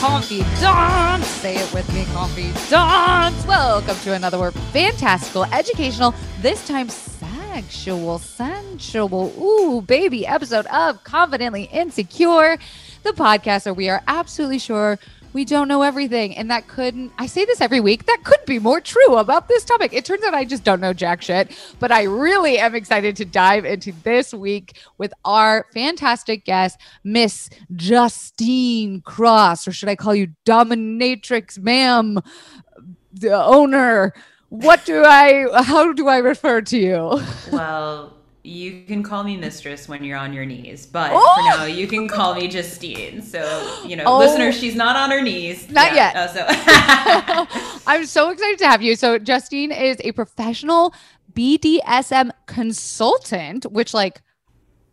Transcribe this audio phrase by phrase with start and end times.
[0.00, 1.26] confidants.
[1.26, 2.70] Say it with me, confidants.
[3.46, 12.56] Welcome to another fantastical, educational, this time sexual, sensual, ooh, baby episode of Confidently Insecure,
[13.02, 14.98] the podcast where we are absolutely sure
[15.32, 16.36] we don't know everything.
[16.36, 19.64] And that couldn't, I say this every week, that could be more true about this
[19.64, 19.92] topic.
[19.92, 23.24] It turns out I just don't know jack shit, but I really am excited to
[23.24, 30.14] dive into this week with our fantastic guest, Miss Justine Cross, or should I call
[30.14, 32.18] you Dominatrix, ma'am,
[33.12, 34.12] the owner?
[34.48, 37.20] What do I, how do I refer to you?
[37.52, 41.34] Well, you can call me mistress when you're on your knees, but Oh!
[41.36, 43.22] for now you can call me Justine.
[43.22, 43.40] So
[43.86, 44.18] you know, Oh.
[44.18, 45.70] listeners, she's not on her knees.
[45.70, 46.16] Not yet.
[46.16, 46.46] Uh, so
[47.86, 48.96] I'm so excited to have you.
[48.96, 50.94] So, Justine is a professional
[51.32, 54.22] BDSM consultant, which, like,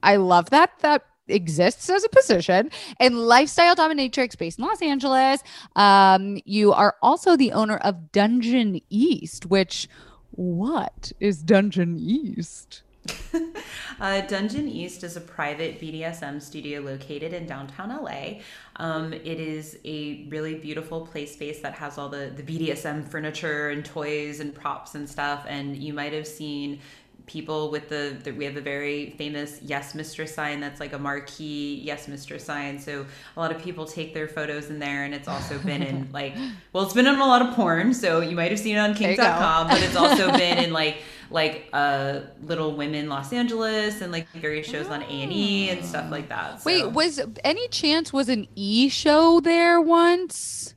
[0.04, 5.44] I love that that exists as a position and lifestyle dominatrix based in Los Angeles.
[5.76, 9.90] Um, you are also the owner of Dungeon East, which
[10.32, 12.84] what is Dungeon East?
[14.00, 18.40] uh, Dungeon East is a private BDSM studio located in downtown LA.
[18.78, 23.70] Um, it is a really beautiful play space that has all the the BDSM furniture
[23.70, 25.46] and toys and props and stuff.
[25.48, 26.80] And you might have seen
[27.26, 30.98] people with the, the we have a very famous yes mistress sign that's like a
[30.98, 35.14] marquee yes mistress sign so a lot of people take their photos in there and
[35.14, 36.34] it's also been in like
[36.72, 38.94] well it's been in a lot of porn so you might have seen it on
[38.94, 39.24] There you go.
[39.24, 44.28] kink.com but it's also been in like like uh little women los angeles and like
[44.30, 46.66] various shows on a&e and stuff like that so.
[46.66, 50.74] Wait, was any chance was an E show there once?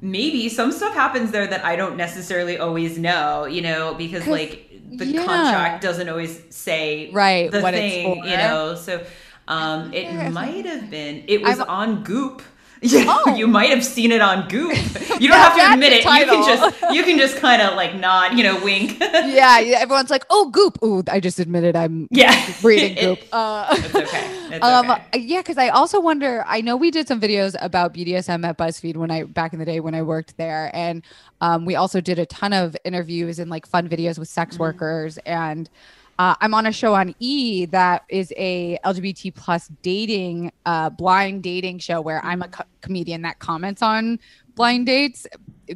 [0.00, 4.68] maybe some stuff happens there that i don't necessarily always know you know because like
[4.96, 5.24] the yeah.
[5.24, 8.26] contract doesn't always say Right, the what it's thing for.
[8.28, 9.04] you know so
[9.46, 10.28] um it Yeah.
[10.30, 12.42] might have been it was I'm- on goop
[12.82, 13.34] yeah, Oh.
[13.36, 14.76] you might have seen it on Goop.
[15.20, 16.04] You don't have to admit it.
[16.04, 18.98] You can just you can just kind of like nod, you know, wink.
[19.00, 23.28] yeah, yeah, everyone's like, "Oh, Goop." Ooh, I just admitted I'm yeah, reading It- Goop.
[23.32, 24.38] Uh, It's okay.
[24.56, 25.18] It's um, okay.
[25.20, 26.44] yeah, because I also wonder.
[26.46, 29.64] I know we did some videos about BDSM at BuzzFeed when I back in the
[29.64, 31.02] day when I worked there, and
[31.40, 34.62] um, we also did a ton of interviews and like fun videos with sex Mm-hmm.
[34.62, 35.18] workers.
[35.18, 35.70] And
[36.18, 41.42] uh, I'm on a show on E that is a LGBT plus dating, uh, blind
[41.42, 44.18] dating show where I'm a co- comedian that comments on
[44.54, 45.26] blind dates.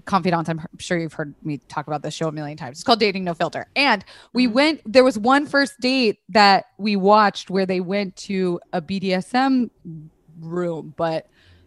[0.04, 2.78] Confidants, I'm sure you've heard me talk about this show a million times.
[2.78, 3.66] It's called Dating No Filter.
[3.74, 4.04] And
[4.34, 4.52] we Mhm.
[4.52, 9.70] went, there was one first date that we watched where they went to a BDSM
[10.40, 11.26] room, but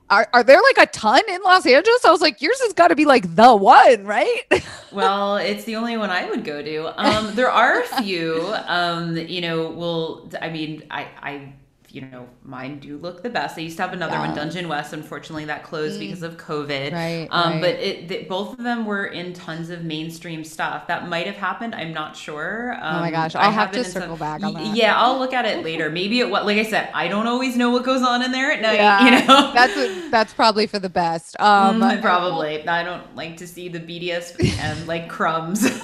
[0.09, 2.03] are, are there like a ton in Los Angeles?
[2.05, 4.43] I was like, yours has got to be like the one, right?
[4.91, 7.01] well, it's the only one I would go to.
[7.01, 8.53] Um, there are a few.
[8.65, 11.53] Um, you know, well, I mean, I, I,
[11.91, 13.57] you know, mine do look the best.
[13.57, 14.93] I used to have another one, Dungeon West.
[14.93, 15.99] Unfortunately, that closed Mm.
[15.99, 16.91] because of COVID.
[16.93, 17.27] Right.
[17.31, 17.61] Um, right.
[17.61, 20.87] but it, th- both of them were in tons of mainstream stuff.
[20.87, 21.73] That might have happened.
[21.75, 22.73] I'm not sure.
[22.81, 24.75] Um, Oh my gosh, I I'll have been to in some- circle back on that.
[24.75, 25.89] Yeah, I'll look at it later.
[25.89, 28.51] Maybe it what like I said, I don't always know what goes on in there
[28.51, 28.75] at night.
[28.75, 31.35] Yeah, you know, that's that's probody for the best.
[31.39, 32.67] Um, Mm, probably.
[32.67, 35.65] I don't like to see the BDS and like crumbs.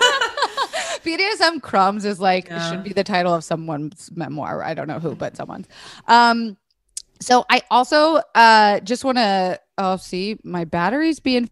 [1.06, 2.70] BDSM crumbs is like Yeah.
[2.70, 4.64] should be the title of someone's memoir.
[4.64, 5.68] I don't know who, but someone's.
[6.08, 6.58] Um,
[7.22, 11.50] so I also uh just want to oh see my batteries being.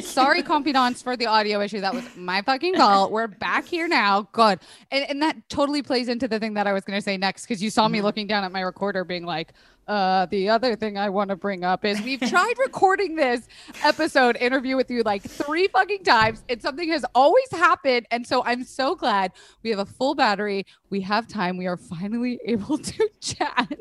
[0.00, 1.80] Sorry, confidants, for the audio issue.
[1.80, 3.12] That was my fucking fault.
[3.12, 4.22] We're back here now.
[4.32, 4.60] Good.
[4.90, 7.42] and and that totally plays into the thing that I was going to say next
[7.42, 8.02] because you saw me Mhm.
[8.04, 9.52] looking down at my recorder, being like,
[9.86, 13.48] "Uh, the other thing I want to bring up is we've tried recording this
[13.82, 18.06] episode interview with you like three fucking times, and something has always happened.
[18.10, 19.32] And so I'm so glad
[19.62, 20.66] we have a full battery.
[20.90, 21.56] We have time.
[21.56, 23.78] We are finally able to chat.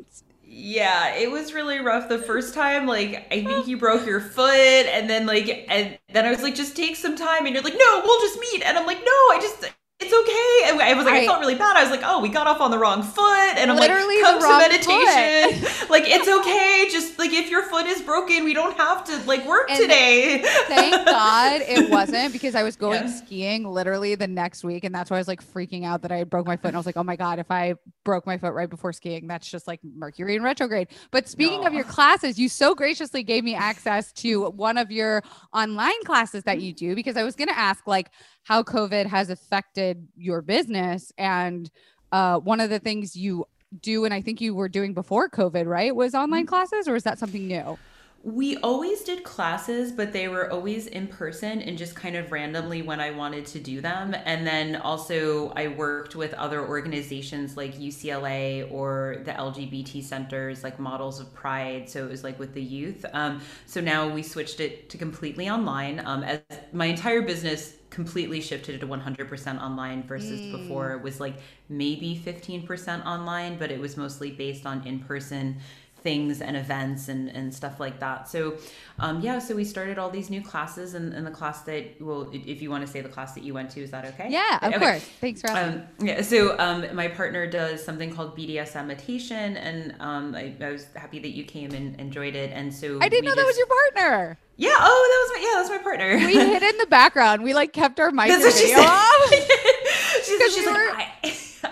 [0.54, 2.86] Yeah, it was really rough the first time.
[2.86, 6.56] Like, I think you broke your foot, and then like, and then I was like,
[6.56, 9.12] just take some time, and you're like, no, we'll just meet, and I'm like, no,
[9.12, 9.72] I just.
[10.04, 10.72] It's okay.
[10.72, 11.78] And I was like, I, I- felt really bad.
[11.78, 13.56] I was like, oh, we got off on the wrong foot.
[13.58, 15.88] And I'm Literally like, come to meditation.
[15.90, 16.88] like, it's okay.
[16.92, 20.42] Just like if your foot is broken, we don't have to like work And today.
[20.68, 23.08] Thank God it wasn't because I was going Yeah.
[23.12, 24.84] skiing literally the next week.
[24.84, 26.70] And that's why I was like freaking out that I broke my foot.
[26.70, 29.28] And I was like, oh my God, if I broke my foot right before skiing,
[29.28, 30.88] that's just like Mercury in retrograde.
[31.12, 35.22] But speaking of your classes, you so graciously gave me access to one of your
[35.54, 38.10] online classes that you do because I was going to ask like
[38.44, 41.12] how COVID has affected your business.
[41.18, 41.70] And
[42.12, 43.46] uh, one of the things you
[43.82, 45.96] do, and I think you were doing before COVID, right?
[45.96, 47.78] Was online classes or is that something new?
[48.24, 52.84] We always did classes, but they were always in person and just kind of randomly
[52.84, 54.16] when I wanted to do them.
[54.26, 60.78] And then also, I worked with other organizations like UCLA or the LGBT centers, like
[60.78, 61.90] Models of Pride.
[61.90, 63.04] So it was like with the youth.
[63.14, 66.00] Um, so now we switched it to completely online.
[66.06, 66.42] Um, as
[66.74, 70.52] my entire business completely shifted to 100% online versus mm.
[70.54, 71.36] before it was like
[71.70, 75.58] maybe 15% online, but it was mostly based on in person
[76.02, 78.28] things and events and, and stuff like that.
[78.28, 78.58] So,
[79.00, 82.30] um, yeah, so we started all these new classes and, and the class that, well,
[82.34, 84.28] if you want to say the class that you went to, is that okay?
[84.30, 84.80] Yeah, of okay.
[84.80, 85.04] course.
[85.22, 85.82] Thanks for asking.
[85.82, 90.72] Um, yeah, so um, my partner does something called BDSM meditation and um, I, I,
[90.72, 92.52] was happy that you came and enjoyed it.
[92.54, 94.38] And so I didn't know just, that was your partner.
[94.58, 94.76] Yeah.
[94.80, 96.18] Oh, that was my, yeah, that was my partner.
[96.32, 97.44] We hid in the background.
[97.44, 99.34] We like kept our mics and video off.
[100.24, 101.24] she's, she's we like,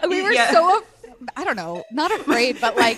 [0.01, 0.51] were, we were yeah.
[0.51, 0.83] so
[1.35, 2.97] I don't know, not afraid, but like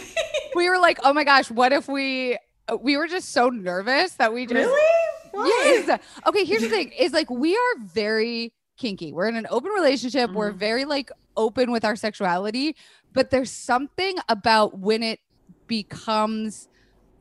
[0.55, 2.37] we were like, oh my gosh, what if we
[2.81, 4.91] we were just so nervous that we just Really?
[5.31, 5.45] Why?
[5.47, 5.99] Yes.
[6.27, 9.13] Okay, here's the thing is like we are very kinky.
[9.13, 10.29] We're in an open relationship.
[10.29, 10.37] Mm-hmm.
[10.37, 12.75] We're very like open with our sexuality,
[13.13, 15.19] but there's something about when it
[15.67, 16.67] becomes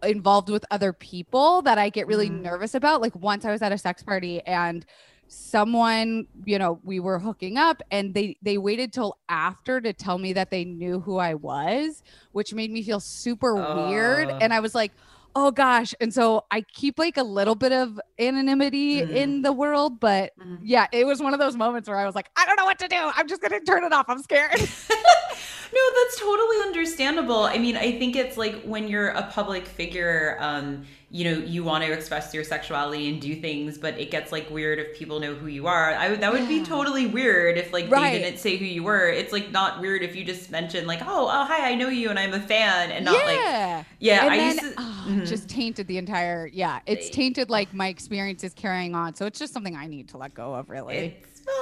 [0.02, 2.42] involved with other people that I get really mm-hmm.
[2.42, 3.00] nervous about.
[3.00, 4.84] Like once I was at a sex party and
[5.32, 10.18] someone you know we were hooking up and they they waited till after to tell
[10.18, 13.88] me that they knew who i was which made me feel super uh.
[13.88, 14.90] weird and i was like
[15.36, 19.14] oh gosh and so i keep like a little bit of anonymity mm-hmm.
[19.14, 20.56] in the world but mm-hmm.
[20.64, 22.80] yeah it was one of those moments where i was like i don't know what
[22.80, 27.56] to do i'm just gonna turn it off i'm scared no that's totally understandable i
[27.56, 31.82] mean i think it's like when you're a public figure um you know you want
[31.82, 35.34] to express your sexuality and do things but it gets like weird if people know
[35.34, 38.12] who you are I, would that would be totally weird if like right.
[38.12, 41.00] they didn't say who you were it's like not weird if you just mentioned like
[41.02, 43.76] oh, oh hi i know you and i'm a fan and not yeah.
[43.76, 45.24] like yeah and i then, used to oh, mm-hmm.
[45.24, 49.52] just tainted the entire yeah it's tainted like my experiences carrying on so it's just
[49.52, 51.59] something i need to let go of really it's well, it's like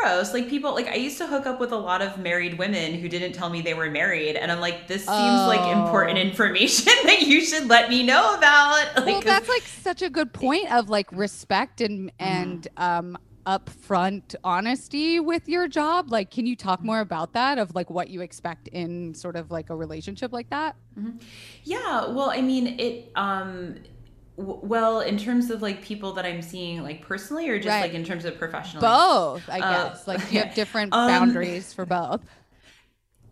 [0.00, 0.32] gross.
[0.32, 3.08] Like people, like I used to hook up with a lot of married women who
[3.08, 5.46] didn't tell me they were married, and I'm like, this seems oh.
[5.46, 8.60] like important information that you should let me know about.
[9.00, 12.22] Like, well, that's like such a good point of like respect and mm-hmm.
[12.24, 17.74] and um upfront honesty with your job like can you talk more about that of
[17.74, 21.16] like what you expect in sort of like a relationship like that mm-hmm.
[21.64, 23.76] yeah well i mean it um
[24.36, 27.82] well in terms of like people that i'm seeing like personally or just right.
[27.82, 30.06] like in terms of professional both i uh, guess.
[30.06, 32.22] Like you have different um, boundaries for both.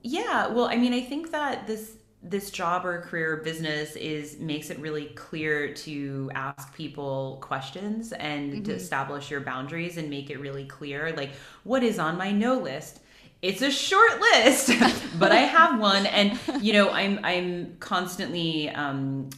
[0.02, 4.38] Yeah well i mean i think that this this job or career or business is
[4.38, 8.62] makes it really clear to ask people questions and mm-hmm.
[8.64, 11.30] to establish your boundaries and make it really clear like
[11.62, 13.00] what is on my no list?
[13.40, 14.72] It's a short list
[15.18, 16.06] but i have one.
[16.06, 19.30] And you know i'm i'm constantly um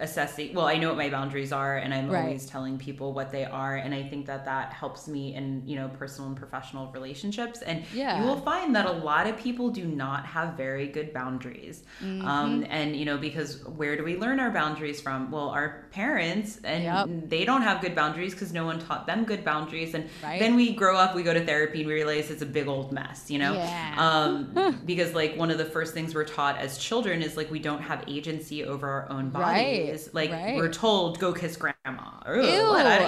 [0.00, 2.24] assessing well i know what my boundaries are and i'm right.
[2.24, 5.76] always telling people what they are and i think that that helps me in you
[5.76, 8.20] know personal and professional relationships and yeah.
[8.20, 12.26] you will find that a lot of people do not have very good boundaries mm-hmm.
[12.26, 16.58] um, and you know because where do we learn our boundaries from well our parents
[16.64, 17.30] and yep.
[17.30, 20.40] they don't have good boundaries because no one taught them good boundaries and right.
[20.40, 22.90] then we grow up we go to therapy and we realize it's a big old
[22.90, 23.94] mess you know yeah.
[23.96, 27.60] um, because like one of the first things we're taught as children is like we
[27.60, 30.56] don't have agency over our own bodies right is like right.
[30.56, 32.36] we're told go kiss grandma or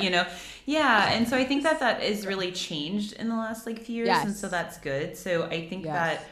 [0.02, 0.26] you know
[0.66, 3.96] yeah and so i think that that is really changed in the last like few
[3.96, 4.24] years yes.
[4.24, 5.94] and so that's good so i think yes.
[5.94, 6.28] that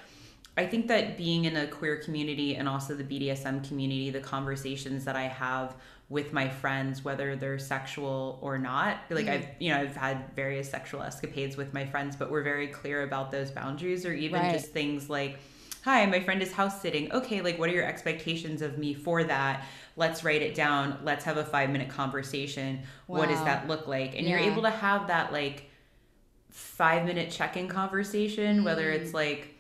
[0.57, 5.05] I think that being in a queer community and also the BDSM community, the conversations
[5.05, 5.75] that I have
[6.09, 9.33] with my friends, whether they're sexual or not, like mm.
[9.33, 13.03] I've, you know, I've had various sexual escapades with my friends, but we're very clear
[13.03, 14.53] about those boundaries or even right.
[14.53, 15.39] just things like,
[15.83, 17.11] hi, my friend is house sitting.
[17.11, 19.65] Okay, like what are your expectations of me for that?
[19.97, 23.19] Let's write it down let's have a five minute conversation wow.
[23.19, 24.39] what does that look like and yeah.
[24.39, 25.71] you're able to have that like
[26.51, 28.65] five minute check-in conversation mm.
[28.65, 29.15] whether it's mm.
[29.15, 29.55] like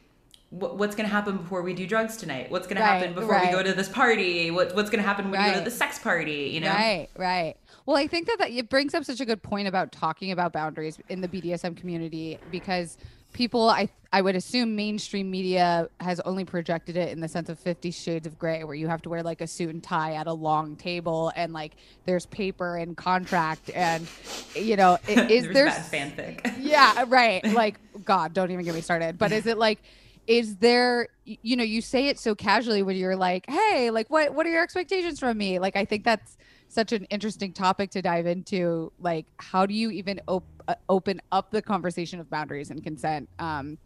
[0.50, 3.32] what's going to happen before we do drugs tonight what's going right, to happen before
[3.32, 3.48] right.
[3.48, 5.48] we go to this party what, what's going to happen when right.
[5.48, 8.50] we go to the sex party you know right right well i think that, that
[8.50, 12.38] it brings up such a good point about talking about boundaries in the bdsm community
[12.52, 12.96] because
[13.34, 17.58] people i i would assume mainstream media has only projected it in the sense of
[17.58, 20.26] 50 shades of gray where you have to wear like a suit and tie at
[20.26, 21.72] a long table and like
[22.06, 24.08] there's paper and contract and
[24.54, 26.54] you know is there fanfic.
[26.58, 27.44] yeah right.
[27.54, 29.18] Like god don't even get me started.
[29.18, 29.80] But is it like
[30.26, 34.34] is there you know you say it so casually when you're like hey like what
[34.34, 35.58] what are your expectations from me?
[35.58, 36.36] Like i think that's
[36.74, 41.20] such an interesting topic to dive into like how do you even op- uh, open
[41.32, 43.78] up the conversation of boundaries and consent um,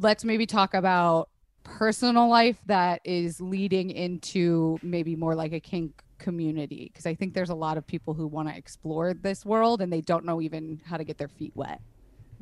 [0.00, 1.28] let's maybe talk about
[1.62, 7.34] personal life that is leading into maybe more like a kink community because I think
[7.34, 10.40] there's a lot of people who want to explore this world and they don't know
[10.40, 11.80] even how to get their feet wet.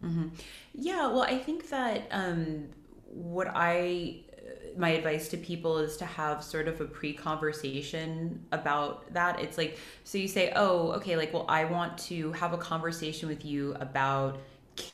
[0.02, 0.28] Mm-hmm.
[0.74, 2.68] Yeah, well, I think that um,
[3.04, 4.24] what I
[4.76, 9.40] my advice to people is to have sort of a pre-conversation about that.
[9.40, 13.28] It's like so you say oh okay like well i want to have a conversation
[13.28, 14.38] with you about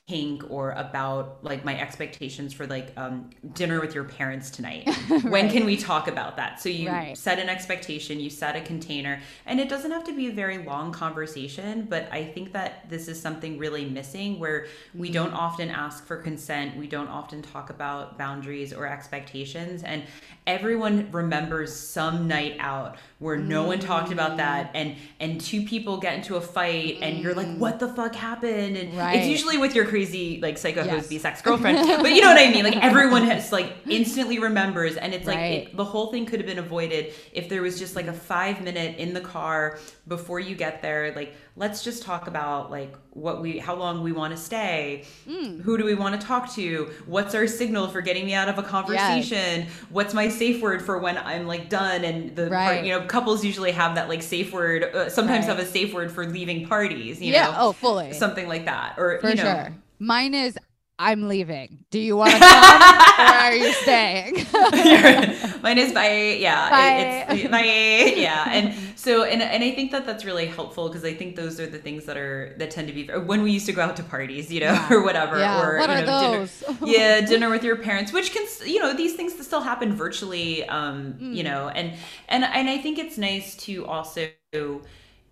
[0.06, 5.24] kink or about like my expectations for like um, dinner with your parents tonight right.
[5.24, 7.16] when can we talk about that so you right.
[7.16, 10.58] set an expectation you set a container and it doesn't have to be a very
[10.58, 15.36] long conversation but i think that this is something really missing where we don't mm-hmm.
[15.36, 20.02] often ask for consent we don't often talk about boundaries or expectations and
[20.46, 24.70] everyone remembers some night out where no one talked about that mm.
[24.74, 28.76] and and two people get into a fight and you're like what the fuck happened
[28.76, 29.16] and right.
[29.16, 31.08] it's usually with your crazy like psycho yes.
[31.08, 34.96] host sex girlfriend but you know what i mean like everyone has like instantly remembers
[34.96, 35.68] and it's like right.
[35.68, 38.62] it, the whole thing could have been avoided if there was just like a five
[38.62, 43.40] minute in the car before you get there like let's just talk about like what
[43.40, 45.60] we how long we want to stay mm.
[45.62, 48.58] who do we want to talk to what's our signal for getting me out of
[48.58, 49.68] a conversation yes.
[49.88, 52.74] what's my safe word for when i'm like done and the right.
[52.74, 55.56] part, you know couples usually have that like safe word uh, sometimes right.
[55.56, 57.54] have a safe word for leaving parties you yeah know?
[57.58, 60.58] oh fully something like that or for you know, sure mine is
[60.96, 61.84] I'm leaving.
[61.90, 64.34] Do you want to come or are you staying?
[65.62, 66.36] Mine is bye.
[66.38, 66.70] Yeah.
[66.70, 67.34] Bye.
[67.34, 68.14] It, it's bye.
[68.16, 68.44] Yeah.
[68.48, 71.66] And so, and, and I think that that's really helpful because I think those are
[71.66, 74.02] the things that are, that tend to be when we used to go out to
[74.02, 74.88] parties, you know, yeah.
[74.90, 75.38] or whatever.
[75.38, 75.62] Yeah.
[75.62, 76.60] Or, what you know, those?
[76.60, 77.20] Dinner, yeah.
[77.20, 81.34] Dinner with your parents, which can, you know, these things still happen virtually, um, mm.
[81.34, 81.92] you know, and,
[82.30, 84.30] and, and I think it's nice to also,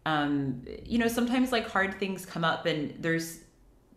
[0.04, 3.40] um, you know, sometimes like hard things come up and there's,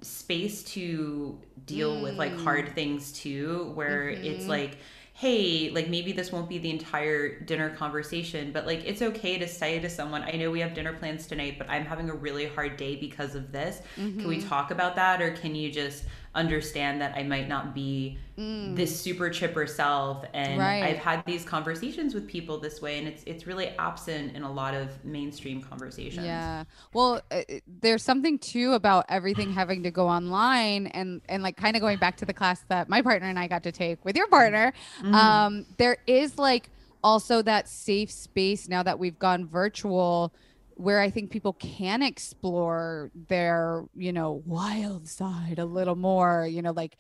[0.02, 2.04] space to deal mm.
[2.04, 2.74] with like hard mm.
[2.76, 4.24] things too where mm-hmm.
[4.24, 4.78] it's like
[5.18, 9.48] hey like maybe this won't be the entire dinner conversation but like it's okay to
[9.48, 12.48] say to someone i know we have dinner plans tonight but i'm having a really
[12.48, 14.20] hard day because of this mm-hmm.
[14.20, 14.50] can we mm-hmm.
[14.50, 16.04] talk about that or can you just
[16.36, 18.76] understand that I might not be mm.
[18.76, 20.84] this super chipper self and right.
[20.84, 24.52] I've had these conversations with people this way and it's it's really absent in a
[24.52, 26.26] lot of mainstream conversations.
[26.26, 26.66] Yeah.
[26.94, 27.42] Well, uh,
[27.82, 31.98] there's something too about everything having to go online and and like kind of going
[31.98, 34.74] back to the class that my partner and I got to take with your partner.
[35.02, 35.14] Mm.
[35.14, 36.70] Um there is like
[37.04, 40.34] also that safe space now that we've gone virtual
[40.76, 46.62] where I think people can explore their, you know, wild side a little more, you
[46.62, 46.98] know, like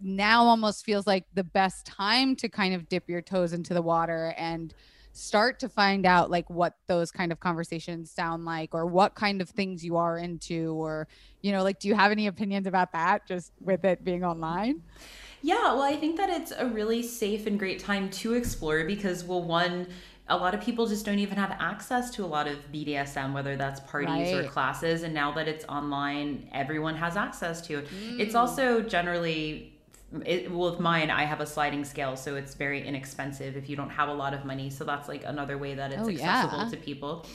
[0.00, 3.82] now almost feels like the best time to kind of dip your toes into the
[3.82, 4.74] water and
[5.12, 9.42] start to find out like what those kind of conversations sound like or what kind
[9.42, 11.08] of things you are into or
[11.42, 14.82] you know like do you have any opinions about that just with it being online?
[15.42, 19.24] Yeah well i think that it's a really safe and great time to explore because
[19.24, 19.88] well one
[20.30, 23.56] a lot of people just don't even have access to a lot of BDSM, whether
[23.56, 24.44] that's parties right.
[24.44, 25.02] or classes.
[25.02, 27.88] And now that it's online, everyone has access to it.
[27.88, 28.20] Mm.
[28.20, 29.72] It's also generally
[30.24, 33.76] it, well, with mine, I have a sliding scale, so it's very inexpensive if you
[33.76, 34.70] don't have a lot of money.
[34.70, 36.70] So that's like another way that it's oh, accessible yeah.
[36.70, 37.26] to people.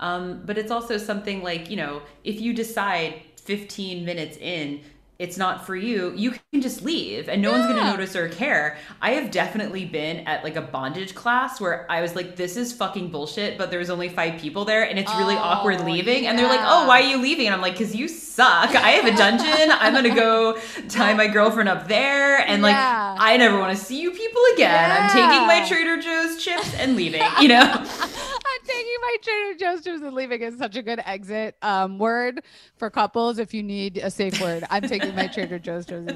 [0.00, 4.82] Um, but it's also something like, you know, if you decide 15 minutes in
[5.18, 7.66] it's not for you, you can just leave and no yeah.
[7.66, 8.78] one's to notice or care.
[9.02, 12.72] I have definitely been at like a bondage class where I was like, this is
[12.72, 16.24] fucking bullshit, but there's only five people there and it's really oh, awkward leaving.
[16.24, 16.30] Yeah.
[16.30, 17.46] And they're like, oh, why are you leaving?
[17.46, 18.74] And I'm like, because you suck.
[18.76, 19.70] I have a dungeon.
[19.72, 20.58] I'm to go
[20.88, 22.38] tie my girlfriend up there.
[22.38, 23.16] And like, yeah.
[23.18, 24.90] I never want to see you people again.
[24.90, 27.84] I'm taking my Trader Joe's chips and leaving, you know?
[28.78, 32.42] I'm taking my Trader Joe's and leaving is such a good exit um, word
[32.76, 34.64] for couples if you need a safe word.
[34.70, 36.06] I'm taking my Trader Joe's Joe's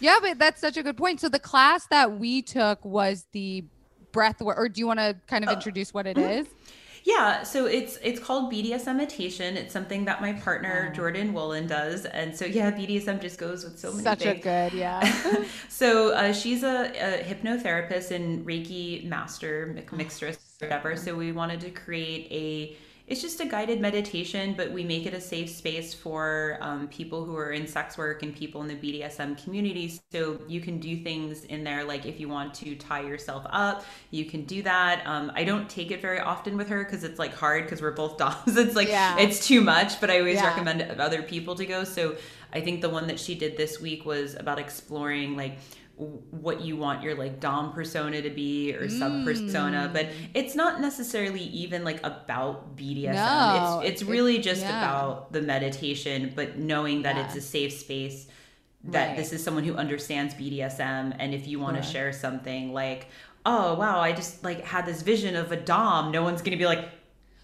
[0.00, 1.20] Yeah, but that's such a good point.
[1.20, 3.64] So the class that we took was the
[4.12, 6.40] breath work, or do you want to kind of uh, introduce what it mm-hmm.
[6.40, 6.46] is?
[7.08, 9.56] Yeah, so it's it's called BDSM meditation.
[9.56, 10.94] It's something that my partner oh.
[10.94, 14.02] Jordan Woolen does, and so yeah, BDSM just goes with so many.
[14.02, 14.40] Such things.
[14.40, 15.44] a good, yeah.
[15.70, 20.96] so uh, she's a, a, hypnotherapist and Reiki master, mixtress, whatever.
[20.96, 22.76] So we wanted to create a
[23.08, 27.24] it's just a guided meditation, but we make it a safe space for um, people
[27.24, 29.98] who are in sex work and people in the BDSM community.
[30.12, 33.86] So you can do things in there, like if you want to tie yourself up,
[34.10, 35.02] you can do that.
[35.06, 37.92] Um, I don't take it very often with her because it's like hard because we're
[37.92, 38.56] both dogs.
[38.58, 39.16] It's like yeah.
[39.18, 40.48] it's too much, but I always yeah.
[40.48, 41.84] recommend other people to go.
[41.84, 42.16] So
[42.52, 45.58] I think the one that she did this week was about exploring like
[45.98, 49.92] what you want your like dom persona to be or sub persona mm.
[49.92, 54.78] but it's not necessarily even like about bdsm no, it's it's really it, just yeah.
[54.78, 57.26] about the meditation but knowing that yeah.
[57.26, 58.28] it's a safe space
[58.84, 59.16] that right.
[59.16, 63.08] this is someone who understands bdsm and if you want to share something like
[63.44, 66.66] oh wow i just like had this vision of a dom no one's gonna be
[66.66, 66.88] like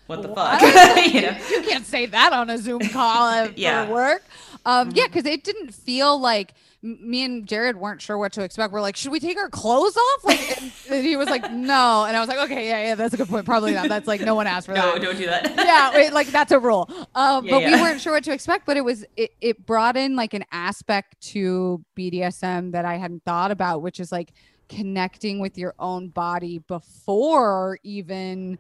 [0.07, 0.61] what the What?
[0.61, 1.07] fuck?
[1.13, 1.37] you know?
[1.51, 3.87] you can't say that on a Zoom call uh, Yeah.
[3.87, 4.23] for work.
[4.67, 6.53] Um, Yeah, because it didn't feel like
[6.85, 8.71] me and Jared weren't sure what to expect.
[8.71, 10.25] We're like, should we take our clothes off?
[10.25, 13.15] Like, and, and he was like, no, and I was like, okay, yeah, yeah, that's
[13.15, 13.47] a good point.
[13.47, 13.89] Probably not.
[13.89, 14.99] That's like no one asked for No, that.
[15.01, 15.55] No, don't do that.
[15.57, 16.89] yeah, wait, like that's a rule.
[17.15, 18.67] Um, Yeah, but we weren't sure what to expect.
[18.67, 23.25] But it was it, it brought in like an aspect to BDSM that I hadn't
[23.25, 24.33] thought about, which is like
[24.69, 28.59] connecting with your own body before even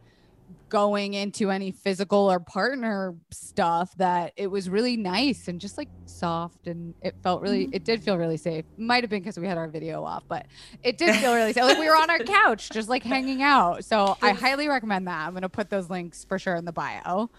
[0.74, 5.88] going into any physical or partner stuff that it was really nice and just like
[6.04, 7.76] soft and it felt really mm-hmm.
[7.76, 8.64] it did feel really safe.
[8.76, 10.46] Might have been because we had our video off but
[10.82, 11.62] it did feel really safe.
[11.62, 13.84] Like we were on our couch just like hanging out.
[13.84, 15.28] So i highly recommend that.
[15.28, 17.30] I'm going to put those links for sure in the bio.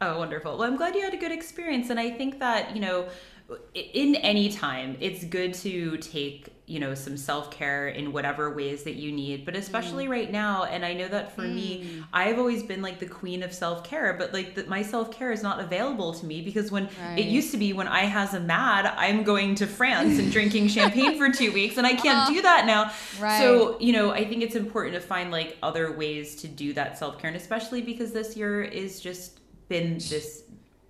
[0.00, 0.56] Oh, wonderful.
[0.56, 1.90] Well, I'm glad you had a good experience.
[1.90, 3.08] And I think that, you know,
[3.74, 8.84] in any time, it's good to take, you know, some self care in whatever ways
[8.84, 10.10] that you need, but especially Mm.
[10.10, 10.64] right now.
[10.64, 14.14] And I know that for me, I've always been like the queen of self care,
[14.18, 17.18] but like the, my self care is not available to me because when Right.
[17.18, 20.68] it used to be when I has a mad, I'm going to France and drinking
[20.68, 22.92] champagne for two weeks, and I can't Uh, do that now.
[23.20, 23.38] right.
[23.38, 26.98] So, you know, I think it's important to find like other ways to do that
[26.98, 30.42] self care, and especially because this year is just been this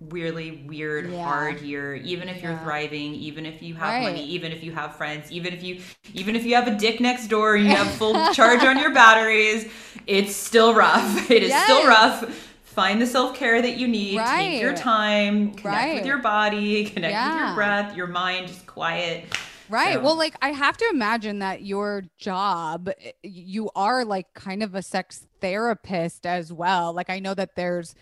[0.09, 1.23] really weird Yeah.
[1.23, 1.93] hard year.
[1.95, 4.03] Even if you're thriving even if you have Right.
[4.03, 5.79] money even if you have friends even if you
[6.13, 9.71] even if you have a dick next door you have full charge on your batteries
[10.07, 11.29] it's still rough.
[11.31, 12.47] It is still rough.
[12.63, 14.17] Find the self-care that you need.
[14.19, 15.51] Take your time.
[15.51, 15.95] Connect Right.
[15.95, 16.85] with your body.
[16.89, 18.47] Connect with your breath your mind.
[18.47, 19.25] Just quiet.
[19.69, 19.95] Right.
[19.95, 24.63] So- Well, like I have to imagine that your job, eh, you are like kind
[24.63, 26.91] of a sex therapist as well.
[26.93, 27.93] Like I know that there's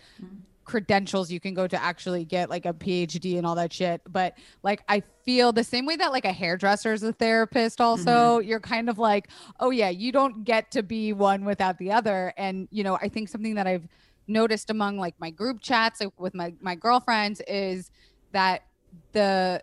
[0.70, 4.00] credentials you can go to actually get like a PhD and all that shit.
[4.08, 8.38] But like I feel the same way that like a hairdresser is a therapist also,
[8.38, 12.32] you're kind of like, oh yeah, you don't get to be one without the other.
[12.36, 13.88] And you know, I think something that I've
[14.28, 17.90] noticed among like my group chats like, with my my girlfriends is
[18.30, 18.62] that
[19.10, 19.60] the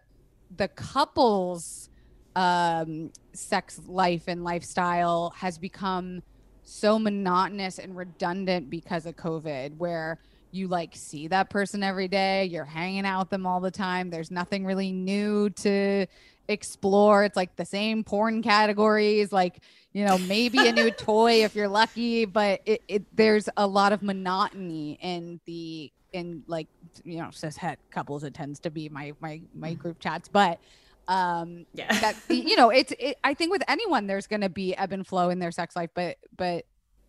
[0.57, 1.89] the couples
[2.35, 6.21] um sex life and lifestyle has become
[6.63, 10.19] so monotonous and redundant because of covid where
[10.57, 12.45] you like see that person every day.
[12.45, 14.09] You're hanging out with them all the time.
[14.09, 16.07] There's nothing really new to
[16.47, 17.23] explore.
[17.23, 19.61] It's like the same porn categories like
[19.93, 23.91] you know maybe a new toy if you're lucky but it, it there's a lot
[23.91, 26.67] of monotony in the in like
[27.03, 30.59] you know cishet couples it tends to be my my my group chats but
[31.07, 31.99] um yeah.
[31.99, 35.07] that you know it's it, i think with anyone there's going to be ebb and
[35.07, 36.65] flow in their sex life but but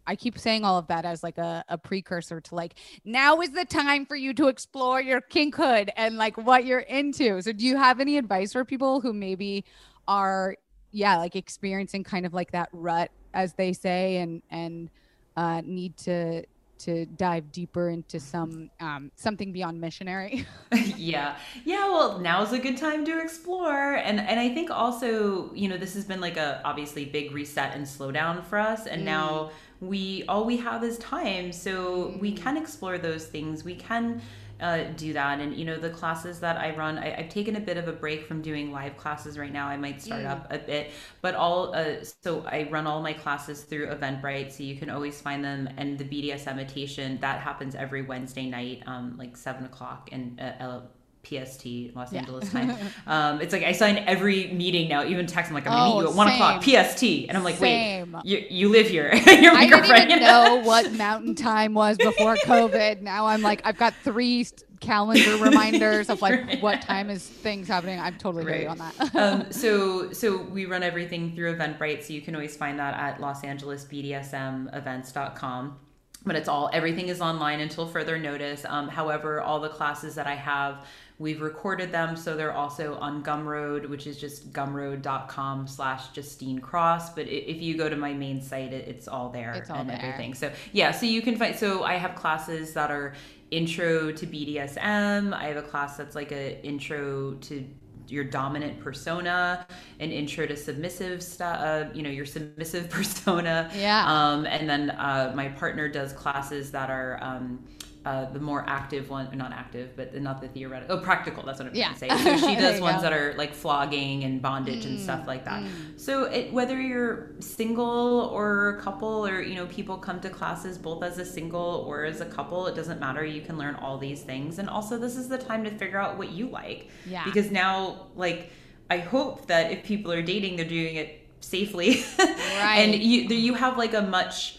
[0.08, 3.50] i keep saying all of that as like a, a precursor to like now is
[3.50, 7.40] the time for you to explore your kinkhood and like what you're into.
[7.42, 9.64] So do you have any advice for people who maybe
[10.06, 10.56] are
[10.90, 14.90] yeah like experiencing kind of like that rut as they say and and
[15.36, 16.42] uh need to
[16.78, 20.46] to dive deeper into some um something beyond missionary?
[20.96, 21.36] Yeah.
[21.64, 23.94] Yeah well now's a good time to explore.
[23.94, 27.74] And and i think also you know this has been like a obviously big reset
[27.74, 28.86] and slowdown for us.
[28.86, 33.64] And now we all we have is time so we can explore those things.
[33.64, 34.20] We can
[34.60, 35.40] uh, do that.
[35.40, 37.92] And you know the classes that i run I, i've taken a bit of a
[37.92, 39.68] break from doing live classes right now.
[39.68, 40.90] I might start up a bit
[41.22, 45.20] but all uh, so i run all my classes through eventbrite so you can always
[45.20, 45.68] find them.
[45.76, 50.80] And the BDSM meditation that happens every wednesday night um, like 7 o'clock and uh,
[51.28, 52.20] PST, Los Yeah.
[52.20, 52.74] Angeles time.
[53.06, 55.50] Um, it's like I sign every meeting now, even text.
[55.50, 56.62] I'm like, I'm gonna Oh, meet you at one o'clock.
[56.62, 58.12] PST, and I'm like, Same.
[58.12, 59.14] wait, you you live here?
[59.26, 60.60] You're my I didn't even know?
[60.64, 63.00] what mountain time was before COVID.
[63.02, 64.46] Now I'm like, I've got three
[64.80, 67.98] calendar reminders of like what time is things happening.
[67.98, 68.66] I'm totally Right.
[68.68, 69.14] on that.
[69.16, 73.20] um, so so we run everything through Eventbrite, so you can always find that at
[73.20, 75.78] Los Angeles BDSM events.com.
[76.26, 78.64] But it's all everything is online until further notice.
[78.68, 80.84] Um, however, all the classes that I have,
[81.18, 87.10] we've recorded them, so they're also on Gumroad, which is just gumroad.com slash Justine Cross.
[87.14, 89.98] But if you go to my main site, it's all there It's all and there.
[90.00, 90.34] everything.
[90.34, 91.56] So yeah, so you can find.
[91.56, 93.14] So I have classes that are
[93.50, 95.32] intro to BDSM.
[95.34, 97.64] I have a class that's like a intro to
[98.08, 99.66] your dominant persona,
[100.00, 101.58] an intro to submissive stuff.
[101.60, 103.70] Uh, you know, your submissive persona.
[103.74, 104.04] Yeah.
[104.06, 107.18] Um, and then uh, my partner does classes that are.
[107.22, 107.64] Um,
[108.04, 110.96] uh, the more active one, not active, but not the theoretical.
[110.96, 111.42] Oh, practical.
[111.42, 111.92] That's what I'm Yeah.
[111.94, 112.38] trying to say.
[112.38, 113.02] So she does ones go.
[113.02, 115.62] that are like flogging and bondage and stuff like that.
[115.96, 120.78] So it, whether you're single or a couple, or you know, people come to classes
[120.78, 123.24] both as a single or as a couple, it doesn't matter.
[123.24, 126.16] You can learn all these things, and also this is the time to figure out
[126.18, 126.88] what you like.
[127.06, 127.24] Yeah.
[127.24, 128.50] Because now, like,
[128.90, 132.78] I hope that if people are dating, they're doing it safely, Right.
[132.78, 134.57] and you you have like a much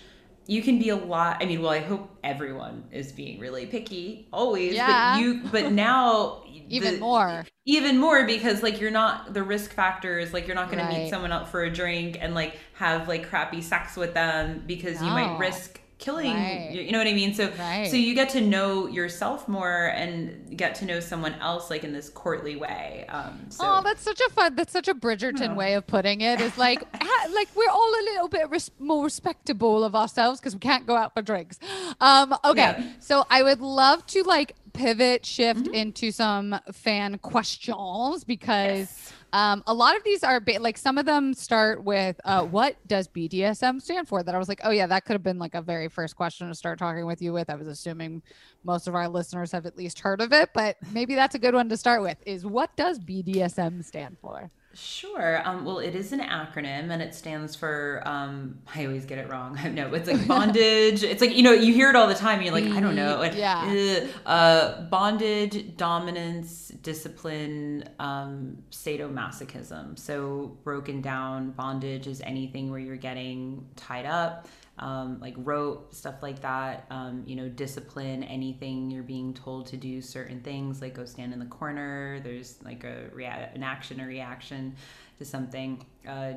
[0.50, 4.28] you can be a lot i mean well i hope everyone is being really picky
[4.34, 5.14] always Yeah.
[5.14, 7.46] but you but now Even the- more.
[7.66, 11.10] even more because like you're not the risk factors like you're not going to meet
[11.10, 15.08] someone out for a drink and like have like crappy sex with them because you
[15.10, 16.70] might risk killing Right.
[16.72, 17.88] you, you know what i mean so Right.
[17.92, 21.92] so you get to know yourself more and get to know someone else like in
[21.94, 24.56] this courtly way um so Oh, that's such a fun.
[24.56, 25.54] That's such a Bridgerton Yeah.
[25.56, 26.40] way of putting it.
[26.42, 30.54] Is like, ha- like we're all a little bit res- more respectable of ourselves because
[30.54, 31.60] we can't go out for drinks.
[32.00, 32.84] Um, okay, Yeah.
[33.00, 35.74] so I would love to like pivot, shift Mm-hmm.
[35.74, 39.14] into some fan questions because Yes.
[39.34, 42.76] um, a lot of these are ba- like some of them start with uh, what
[42.88, 44.24] does BDSM stand for?
[44.24, 46.48] That I was like, oh yeah, that could have been like a very first question
[46.48, 47.50] to start talking with you with.
[47.50, 48.22] I was assuming
[48.64, 51.54] most of our listeners have at least heard of it, but maybe that's a good
[51.54, 52.18] one to start with.
[52.26, 54.50] Is what does BDSM stand for?
[54.76, 55.42] Sure.
[55.48, 59.28] Um, well, it is an acronym and it stands for, um, I always get it
[59.30, 59.58] wrong.
[59.74, 61.04] no, it's like bondage.
[61.04, 62.36] it's like, you know, you hear it all the time.
[62.40, 63.22] And you're like, I don't know.
[63.22, 64.08] And, Yeah.
[64.26, 69.98] uh, uh, bondage, dominance, discipline, um, sadomasochism.
[69.98, 74.48] So broken down, bondage is anything where you're getting tied up.
[74.82, 76.86] Um, like rope, stuff like that.
[76.90, 81.34] Um, you know, discipline, anything you're being told to do certain things, like go stand
[81.34, 82.22] in the corner.
[82.24, 84.76] There's like a rea- an action or reaction
[85.18, 85.86] to something.
[86.08, 86.36] Uh,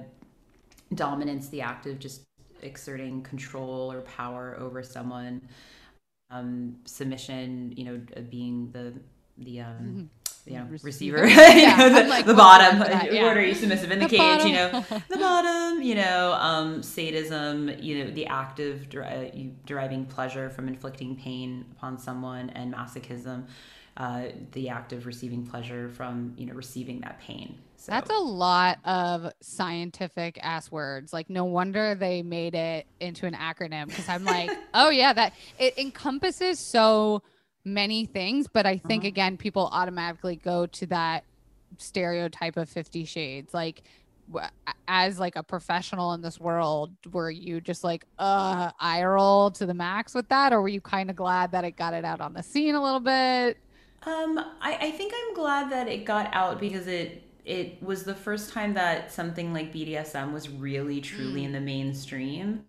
[0.94, 2.22] dominance, the act of just
[2.62, 5.40] exerting control or power over someone.
[6.30, 8.00] Um, submission, you know,
[8.30, 8.94] being the
[9.38, 10.10] the um,
[10.46, 11.26] you know Receiver.
[11.26, 12.80] Yeah, you know, the, like, the bottom.
[12.80, 13.24] that, yeah.
[13.24, 14.44] What are you submissive in the, The cage?
[14.44, 15.82] You know, the bottom.
[15.82, 17.68] You know, um, sadism.
[17.80, 23.46] You know, the act of deri- deriving pleasure from inflicting pain upon someone, and masochism,
[23.96, 27.56] uh, the act of receiving pleasure from you know receiving that pain.
[27.76, 31.12] So, That's a lot of scientific ass words.
[31.12, 35.32] Like, no wonder they made it into an acronym because I'm like, oh, yeah, that
[35.58, 37.22] it encompasses so
[37.64, 38.48] many things.
[38.48, 39.08] But I think, Uh-huh.
[39.08, 41.24] again, people automatically go to that
[41.78, 43.54] stereotype of 50 shades.
[43.54, 43.82] Like,
[44.88, 49.66] as like a professional in this world, were you just like, uh, eye roll to
[49.66, 50.52] the max with that?
[50.52, 52.82] Or were you kind of glad that it got it out on the scene a
[52.82, 53.58] little bit?
[54.04, 58.14] Um, I, I think I'm glad that it got out because it it was the
[58.14, 62.64] first time that something like BDSM was really truly in the mainstream.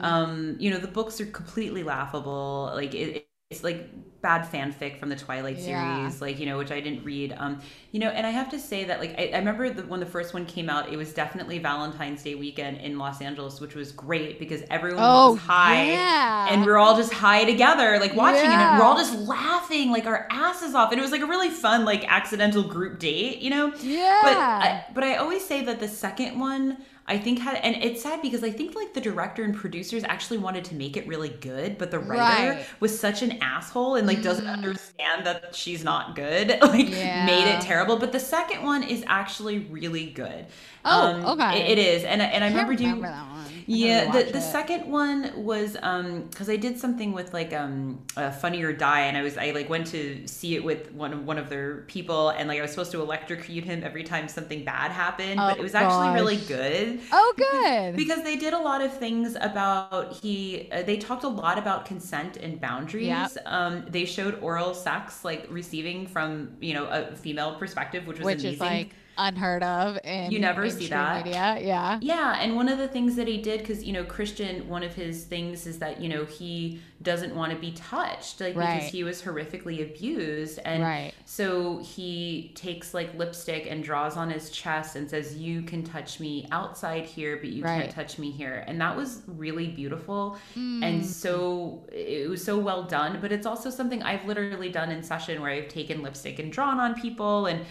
[0.00, 2.70] Um, you know, the books are completely laughable.
[2.74, 3.88] Like it, it's like
[4.22, 5.96] bad fanfic from the Twilight Yeah.
[6.08, 7.34] series, like you know, which I didn't read.
[7.36, 7.60] Um,
[7.90, 10.06] you know, and I have to say that like I, I remember the, when the
[10.06, 13.90] first one came out, it was definitely Valentine's Day weekend in Los Angeles, which was
[13.90, 16.46] great because everyone Oh, was high yeah.
[16.50, 20.06] and we're all just high together, like watching it, and we're all just laughing like
[20.06, 23.50] our asses off, and it was like a really fun like accidental group date, you
[23.50, 23.72] know.
[23.82, 24.20] Yeah.
[24.22, 26.78] But I, but I always say that the second one
[27.12, 30.38] I think had and it's sad because I think like the director and producers actually
[30.38, 32.66] wanted to make it really good, but the writer Right.
[32.80, 34.54] was such an asshole and like doesn't mm-hmm.
[34.54, 36.58] understand that she's not good.
[36.62, 37.26] Like Yeah.
[37.26, 37.98] made it terrible.
[37.98, 40.46] But the second one is actually really good.
[40.84, 41.62] Um, Oh, okay.
[41.72, 43.12] it- it is, and I- and I, I remember remember you.
[43.12, 43.32] that one.
[43.66, 44.40] Yeah, the, the it.
[44.42, 48.00] second one was um because I did something with like um
[48.40, 51.24] Funny or Die, and I was I like went to see it with one of
[51.24, 54.64] one of their people, and like I was supposed to electrocute him every time something
[54.64, 57.94] bad happened, but Oh, it was actually really good Oh, good.
[57.96, 61.86] because they did a lot of things about he uh, they talked a lot about
[61.86, 63.30] consent and boundaries Yep.
[63.46, 68.26] um they showed oral sex like receiving from you know a female perspective which was
[68.26, 71.24] which amazing is like unheard of in You never see that.
[71.24, 71.58] media.
[71.60, 71.98] Yeah.
[72.00, 74.94] yeah, and one of the things that he did, because you know, Christian, one of
[74.94, 78.76] his things is that you know he doesn't want to be touched, like Right.
[78.76, 81.12] because he was horrifically abused, and Right.
[81.24, 86.20] so he takes like lipstick and draws on his chest and says, "You can touch
[86.20, 87.80] me outside here, but you Right.
[87.82, 90.82] can't touch me here," and that was really beautiful, Mm.
[90.84, 93.18] and so it was so well done.
[93.20, 96.78] But it's also something I've literally done in session where I've taken lipstick and drawn
[96.78, 97.62] on people, and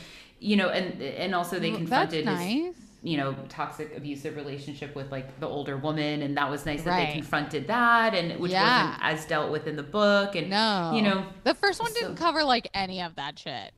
[0.43, 2.73] you know, and and also they Well, confronted his nice.
[3.03, 6.97] you know toxic abusive relationship with like the older woman and that was nice that
[6.97, 8.87] they confronted that and which Yeah.
[8.87, 10.91] wasn't as dealt with in the book and No.
[10.95, 13.71] you know the first one so- didn't cover like any of that shit.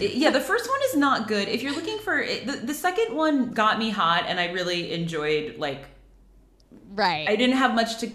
[0.00, 3.14] yeah the first one is not good if you're looking for it, the, the second
[3.16, 5.86] one got me hot and i really enjoyed like
[6.92, 7.28] Right.
[7.28, 8.10] i didn't have much to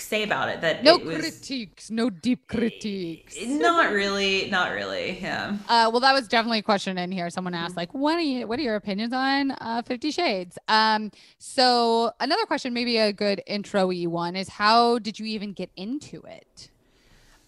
[0.00, 3.36] say about it that no it was critiques, no deep critiques.
[3.46, 7.30] not really not really yeah Uh, well, that was definitely a question in here.
[7.30, 10.58] Someone asked, like, what are you, what are your opinions on uh, Fifty Shades?
[10.68, 15.70] Um, so another question, maybe a good intro-y one, is how did you even get
[15.76, 16.70] into it?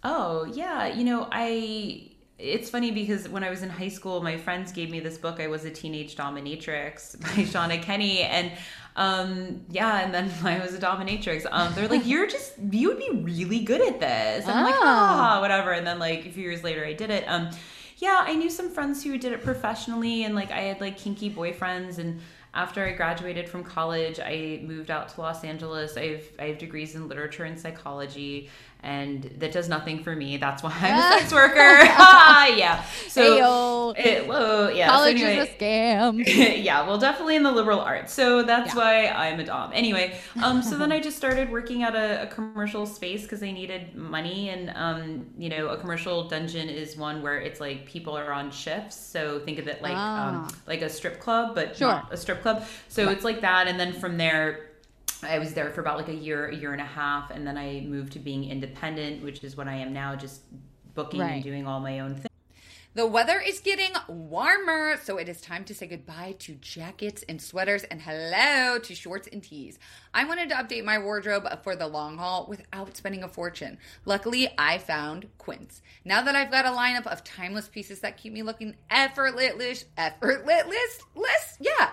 [0.05, 0.87] Oh, yeah.
[0.87, 4.91] You know, I it's funny because when I was in high school, my friends gave
[4.91, 5.39] me this book.
[5.39, 8.51] I was a teenage dominatrix by Shawna Kenney, and
[8.97, 11.47] um, yeah, and then I was a dominatrix.
[11.51, 14.75] Um, they're like, "You're just you would be really good at this." And I'm like,
[14.79, 17.25] "Ah, whatever." And then like a few years later, I did it.
[17.27, 17.51] Um,
[17.99, 21.31] yeah, I knew some friends who did it professionally, and like I had like kinky
[21.31, 22.21] boyfriends and
[22.55, 25.97] after I graduated from college, I moved out to Los Angeles.
[25.97, 28.51] I have I have degrees in literature and psychology,
[28.83, 30.37] and that does nothing for me.
[30.39, 31.55] That's why I'm a sex worker.
[32.57, 32.85] yeah.
[33.09, 34.89] So it, whoa, yeah.
[34.89, 36.65] College so anyway, is a scam.
[36.65, 38.13] yeah, well, definitely in the liberal arts.
[38.13, 38.81] So that's yeah.
[38.81, 39.71] why I'm a dom.
[39.73, 43.53] Anyway, um, so then I just started working at a, a commercial space because I
[43.53, 48.19] needed money, and um, you know, a commercial dungeon is one where it's like people
[48.19, 48.97] are on shifts.
[48.97, 50.47] So think of it like um, ah.
[50.47, 51.89] um, like a strip club, but sure.
[51.89, 52.65] not a strip club.
[52.89, 53.17] So right.
[53.17, 54.72] it's like that, and then from there
[55.23, 57.57] I was there for about like a year, a year and a half, and then
[57.57, 60.43] I moved to being independent, which is what I am now, just
[60.95, 61.35] booking right.
[61.35, 62.27] and doing all my own things.
[62.95, 67.41] The weather is getting warmer, so it is time to say goodbye to jackets and
[67.41, 69.79] sweaters and hello to shorts and tees.
[70.13, 73.79] I wanted to update my wardrobe for the long haul without spending a fortune.
[74.05, 75.81] Luckily, I found Quince.
[76.05, 81.07] Now that I've got a lineup of timeless pieces that keep me looking effortless, effortless,
[81.61, 81.93] yeah,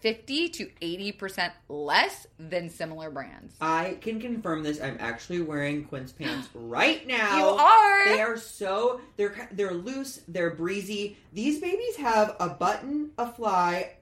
[0.00, 3.54] 50 to 80% less than similar brands.
[3.60, 4.80] I can confirm this.
[4.80, 7.38] I'm actually wearing Quince pants right now.
[7.38, 8.08] You are.
[8.08, 11.16] They are so they're they're loose, they're breezy.
[11.32, 13.92] These babies have a button, a fly,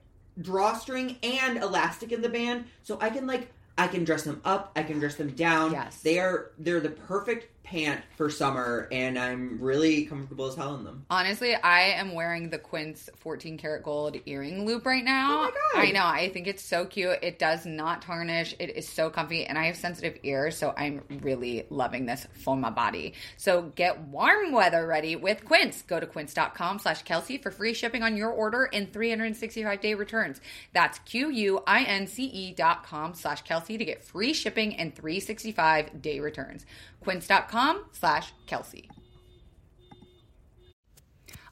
[0.41, 4.73] drawstring and elastic in the band so I can like I can dress them up,
[4.75, 5.71] I can dress them down.
[5.71, 6.01] Yes.
[6.01, 10.83] They are they're the perfect pant for summer, and I'm really comfortable as hell in
[10.83, 11.05] them.
[11.11, 15.29] Honestly, I am wearing the Quince 14 karat gold earring loop right now.
[15.29, 15.87] Oh my god!
[15.87, 16.03] I know.
[16.03, 17.19] I think it's so cute.
[17.21, 18.55] It does not tarnish.
[18.57, 22.57] It is so comfy, and I have sensitive ears, so I'm really loving this for
[22.57, 23.13] my body.
[23.37, 25.83] So get warm weather ready with Quince.
[25.83, 30.41] Go to quince.com slash Kelsey for free shipping on your order and 365 day returns.
[30.73, 34.75] That's q u i n c e dot com slash Kelsey to get free shipping
[34.75, 36.65] and 365 day returns
[37.01, 37.58] quince.com
[37.91, 38.89] slash Kelsey.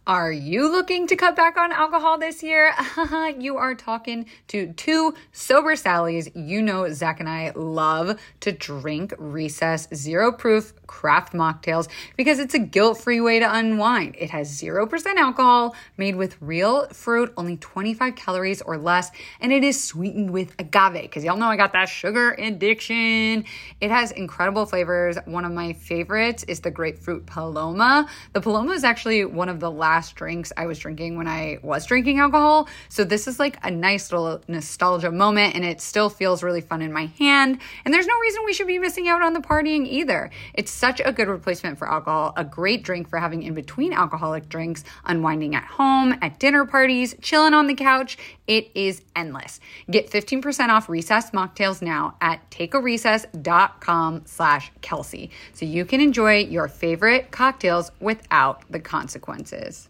[0.08, 2.74] Are you looking to cut back on alcohol this year?
[3.38, 6.32] you are talking to two sober Sallys.
[6.34, 12.54] You know, Zach and I love to drink recess zero proof craft mocktails because it's
[12.54, 14.15] a guilt free way to unwind.
[14.17, 19.65] It has 0% alcohol, made with real fruit, only 25 calories or less, and it
[19.65, 23.43] is sweetened with agave because y'all know I got that sugar addiction.
[23.82, 25.17] It has incredible flavors.
[25.26, 28.08] One of my favorites is the grapefruit Paloma.
[28.32, 31.86] The Paloma is actually one of the last drinks I was drinking when I was
[31.86, 32.67] drinking alcohol.
[32.89, 36.81] So this is like a nice little nostalgia moment and it still feels really fun
[36.81, 37.60] in my hand.
[37.83, 40.29] And there's no reason we should be missing out on the partying either.
[40.53, 44.49] It's such a good replacement for alcohol, a great drink for having in between alcoholic
[44.49, 48.17] drinks, unwinding at home, at dinner parties, chilling on the couch.
[48.47, 49.60] It is endless.
[49.89, 56.67] Get 15% off recess mocktails now at takearecess.com slash Kelsey so you can enjoy your
[56.67, 59.87] favorite cocktails without the consequences.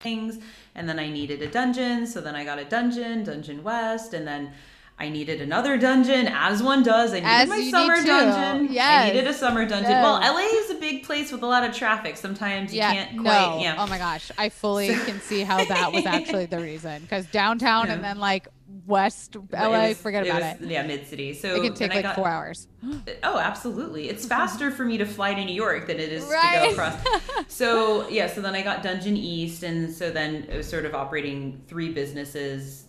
[0.00, 0.38] Things,
[0.74, 4.26] and then I needed a dungeon, so then I got a dungeon, Dungeon West, and
[4.26, 4.52] then
[5.00, 7.12] I needed another dungeon, as one does.
[7.12, 8.72] I needed as my summer dungeon.
[8.72, 9.90] Yeah, I needed a summer dungeon.
[9.90, 10.04] Yes.
[10.04, 12.16] Well, LA is a big place with a lot of traffic.
[12.16, 13.22] Sometimes you yeah, can't no.
[13.22, 13.60] quite.
[13.60, 13.76] Yeah.
[13.78, 15.04] Oh my gosh, I fully so.
[15.04, 17.02] can see how that was actually the reason.
[17.02, 17.92] Because downtown yeah.
[17.92, 18.48] and then like
[18.86, 20.72] West LA, was, forget about it, was, it.
[20.72, 21.32] Yeah, mid city.
[21.32, 22.68] So it can take like got, four hours.
[23.22, 24.08] oh, absolutely!
[24.08, 26.68] It's faster for me to fly to New York than it is right.
[26.68, 27.02] to go across.
[27.48, 30.94] so yeah, so then I got Dungeon East, and so then it was sort of
[30.94, 32.88] operating three businesses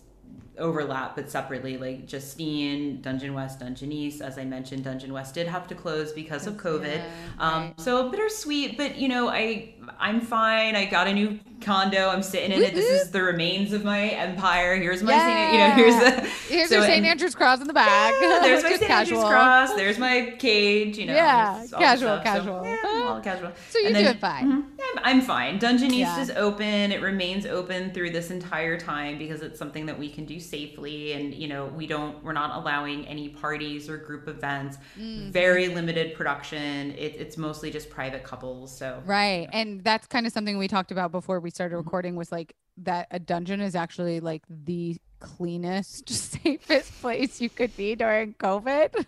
[0.60, 5.46] overlap but separately like justine dungeon west dungeon east as i mentioned dungeon west did
[5.46, 7.06] have to close because of covid yeah,
[7.38, 10.76] um, so bittersweet but you know i i'm fine.
[10.76, 12.08] I got a new condo.
[12.08, 12.74] I'm sitting in it.
[12.74, 14.76] This is the remains of my empire.
[14.76, 15.26] Here's my yeah.
[15.26, 18.14] Saint, you know here's the here's so, your st andrew's cross in the back.
[18.20, 19.74] Yeah, there's my st andrew's cross.
[19.74, 23.52] There's my cage you know yeah casual casual so, yeah, all casual.
[23.68, 24.44] So you're doing fine.
[24.44, 25.58] mm-hmm, I'm, I'm, fine.
[25.58, 26.92] Dungeon east is open.
[26.92, 31.12] It remains open through this entire time because it's something that we can do safely.
[31.12, 34.78] And you know we don't we're not allowing any parties or group events.
[34.98, 35.30] Mm-hmm.
[35.30, 36.92] very limited production.
[36.92, 38.76] It, it's mostly just private couples.
[38.76, 39.48] So right.
[39.52, 41.84] and that's kind of something we talked about before we started mm-hmm.
[41.84, 46.08] recording was like that a dungeon is actually like the cleanest
[46.42, 49.06] safest place you could be during covid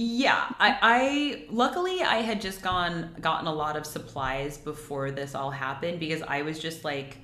[0.00, 5.34] Yeah, I, I luckily I had just gone gotten a lot of supplies before this
[5.34, 7.18] all happened because I was just like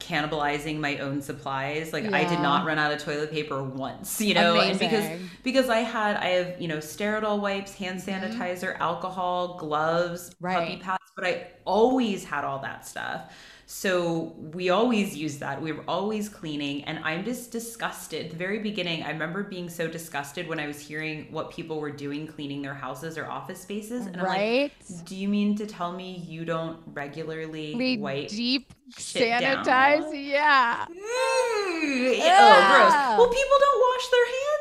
[0.00, 1.92] cannibalizing my own supplies.
[1.92, 5.68] Like I did not run out of toilet paper once, you know, and because because
[5.68, 10.82] I had I have, you know, sterile wipes, hand sanitizer, alcohol, gloves, puppy Mm-hmm.
[10.82, 13.32] Pads, but I always had all that stuff.
[13.72, 15.62] So we always use that.
[15.62, 18.24] We were always cleaning, and I'm just disgusted.
[18.24, 21.78] At the very beginning, I remember being so disgusted when I was hearing what people
[21.78, 24.06] were doing cleaning their houses or office spaces.
[24.06, 24.72] And I'm like,
[25.04, 28.30] do you mean to tell me you don't regularly we wipe?
[28.30, 29.64] deep shit down.
[29.64, 30.10] sanitize.
[30.12, 30.86] Yeah.
[30.90, 32.38] Mm, Yeah.
[32.40, 33.18] Oh, gross.
[33.18, 34.59] Well, people don't wash their hands.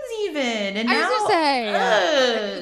[0.78, 1.70] And I was now, gonna say,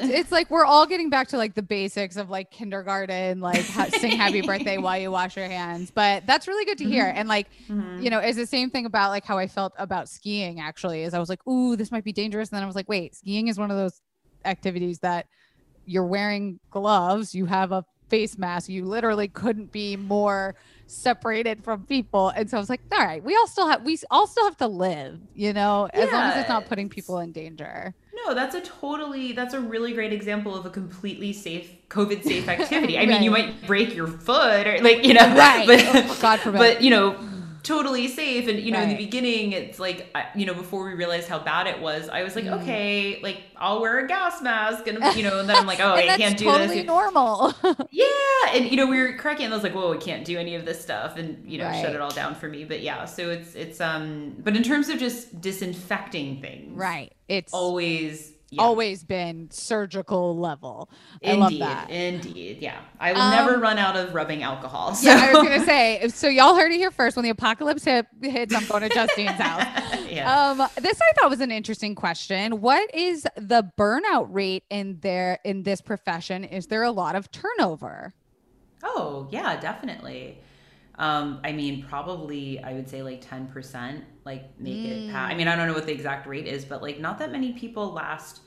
[0.03, 0.09] Ugh.
[0.11, 3.89] It's like we're all getting back to like the basics of like kindergarten, like ha-
[3.97, 5.91] sing happy birthday while you wash your hands.
[5.91, 7.05] But that's really good to hear.
[7.05, 7.17] Mm-hmm.
[7.17, 7.47] And like,
[8.01, 11.13] you know, it's the same thing about like how I felt about skiing actually, is
[11.13, 12.49] I was like, ooh, this might be dangerous.
[12.49, 14.01] And then I was like, wait, skiing is one of those
[14.45, 15.27] activities that
[15.85, 20.55] you're wearing gloves, you have a face mask, you literally couldn't be more
[20.87, 22.29] separated from people.
[22.29, 24.57] And so I was like, all right, we all still have we all still have
[24.57, 27.93] to live, you know, as long as it's not putting people in danger.
[28.25, 32.47] No, that's a totally that's a really great example of a completely safe COVID safe
[32.55, 32.97] activity.
[32.97, 35.67] I mean, you might break your foot or like, you know, Right.
[35.67, 36.57] but Oh, God forbid.
[36.57, 37.15] but you know,
[37.67, 39.97] totally safe and you know, in the beginning it's like
[40.35, 42.61] you know, before we realized how bad it was, I was like, Mm.
[42.61, 45.93] okay, like I'll wear a gas mask and you know, and then I'm like, oh,
[46.03, 46.85] I can't do totally this.
[46.85, 47.53] normal.
[47.91, 50.37] Yeah, and you know we were cracking, and I was like, "Whoa, I can't do
[50.37, 51.81] any of this stuff," and you know Right.
[51.81, 52.63] shut it all down for me.
[52.63, 57.11] But yeah, so it's it's um, but in terms of just disinfecting things, right.
[57.27, 58.61] It's Always, yeah.
[58.61, 60.89] always been surgical level.
[61.23, 61.89] I indeed, love that.
[61.89, 62.79] indeed, yeah.
[62.99, 64.95] I will Um, never run out of rubbing alcohol.
[64.95, 65.07] So.
[65.09, 66.07] Yeah, I was gonna say.
[66.09, 67.15] So y'all heard it here first.
[67.15, 70.05] When the apocalypse hit, hits, I'm going to Justine's house.
[70.09, 70.49] yeah.
[70.49, 72.61] Um, this I thought was an interesting question.
[72.61, 76.43] What is the burnout rate in there in this profession?
[76.43, 78.13] Is there a lot of turnover?
[78.83, 80.37] Oh, yeah, definitely.
[80.97, 85.31] Um, I mean, probably I would say like 10%, like make it past.
[85.31, 85.37] I Mm.
[85.37, 87.91] mean, I don't know what the exact rate is, but like not that many people
[87.93, 88.41] last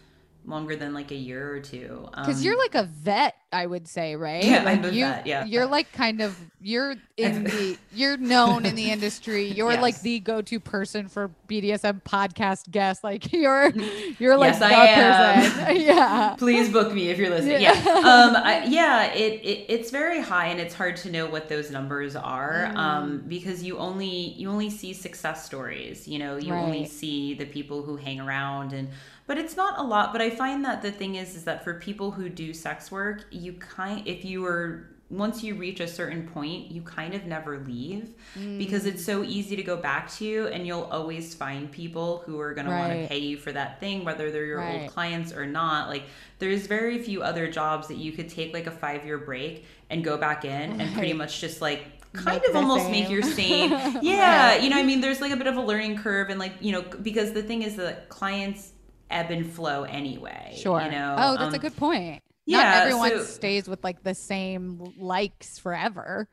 [0.45, 2.09] longer than like a year or two.
[2.21, 4.45] Because Um, you're like a vet, I would say, right?
[4.45, 5.45] Yeah, like you, vet, yeah.
[5.45, 9.47] You're like kind of you're in the you're known in the industry.
[9.51, 13.03] You're like the go-to person for BDSM podcast guests.
[13.03, 13.71] Like you're
[14.19, 15.51] you're like Yes, am.
[15.67, 15.81] person.
[15.83, 16.35] yeah.
[16.39, 17.61] please book me if you're listening.
[17.63, 17.73] Yeah.
[17.83, 21.49] Yeah, um, I, yeah, it, it it's very high, and it's hard to know what
[21.49, 22.77] those numbers are Mm.
[22.77, 26.07] um, because you only you only see success stories.
[26.07, 28.89] You know, you only see the people who hang around, and
[29.31, 30.11] but it's not a lot.
[30.13, 33.27] But I find that the thing is, is that for people who do sex work,
[33.31, 37.61] you kind if you are once you reach a certain point, you kind of never
[37.61, 38.11] leave
[38.59, 42.55] because it's so easy to go back to, and you'll always find people who are
[42.55, 44.83] going to want to pay you for that thing, whether they're your Right.
[44.83, 45.89] old clients or not.
[45.89, 46.03] Like,
[46.41, 50.03] there's very few other jobs that you could take like a five year break and
[50.03, 53.71] go back in and pretty much just like kind Make of almost make your same.
[54.03, 54.63] Yeah, Right.
[54.63, 56.73] you know, I mean, there's like a bit of a learning curve, and like you
[56.73, 58.73] know, because the thing is that clients
[59.11, 60.55] ebb and flow anyway.
[60.57, 60.81] Sure.
[60.83, 61.17] You know.
[61.19, 62.23] oh, that's a Um, good point.
[62.47, 66.29] yeah, Not everyone so- stays with like the same likes forever.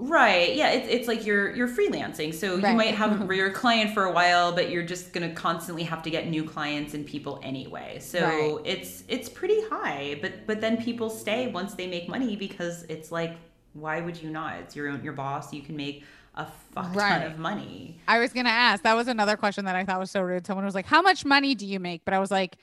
[0.00, 0.54] Right.
[0.54, 0.70] Yeah.
[0.70, 2.70] It's, it's like you're you're freelancing, so Right.
[2.70, 6.10] you might have your client for a while, but you're just gonna constantly have to
[6.10, 7.98] get new clients and people anyway.
[8.00, 8.60] So Right.
[8.64, 13.10] it's it's pretty high, but but then people stay once they make money because it's
[13.10, 13.36] like,
[13.72, 14.54] why would you not?
[14.60, 15.52] It's your own your boss.
[15.52, 16.04] You can make
[16.38, 17.22] a fuck Right.
[17.24, 18.00] ton of money.
[18.08, 18.82] I was gonna ask.
[18.84, 20.46] That was another question that I thought was so rude.
[20.46, 22.56] Someone was like, "How much money do you make?" But I was like,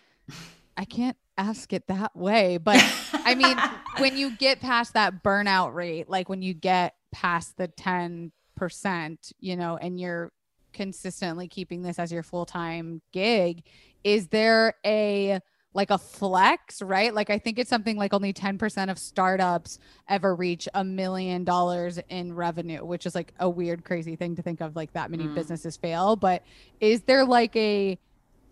[0.78, 2.58] I can't ask it that way.
[2.58, 2.84] But
[3.14, 3.58] I mean,
[4.02, 9.32] when you get past that burnout rate, like when you get past the ten percent,
[9.40, 10.32] you know, and you're
[10.74, 13.64] consistently keeping this as your full time gig,
[14.04, 15.40] is there a
[15.76, 17.14] like a flex, right?
[17.14, 19.78] Like I think it's something like only 10% of startups
[20.10, 24.42] ever reach a million dollars in revenue, which is like a weird, crazy thing to
[24.42, 25.36] think of like that many Mm.
[25.36, 26.16] businesses fail.
[26.16, 26.44] But
[26.80, 28.00] is there like a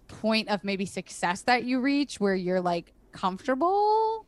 [0.09, 4.25] point of maybe success that you reach where you're like comfortable?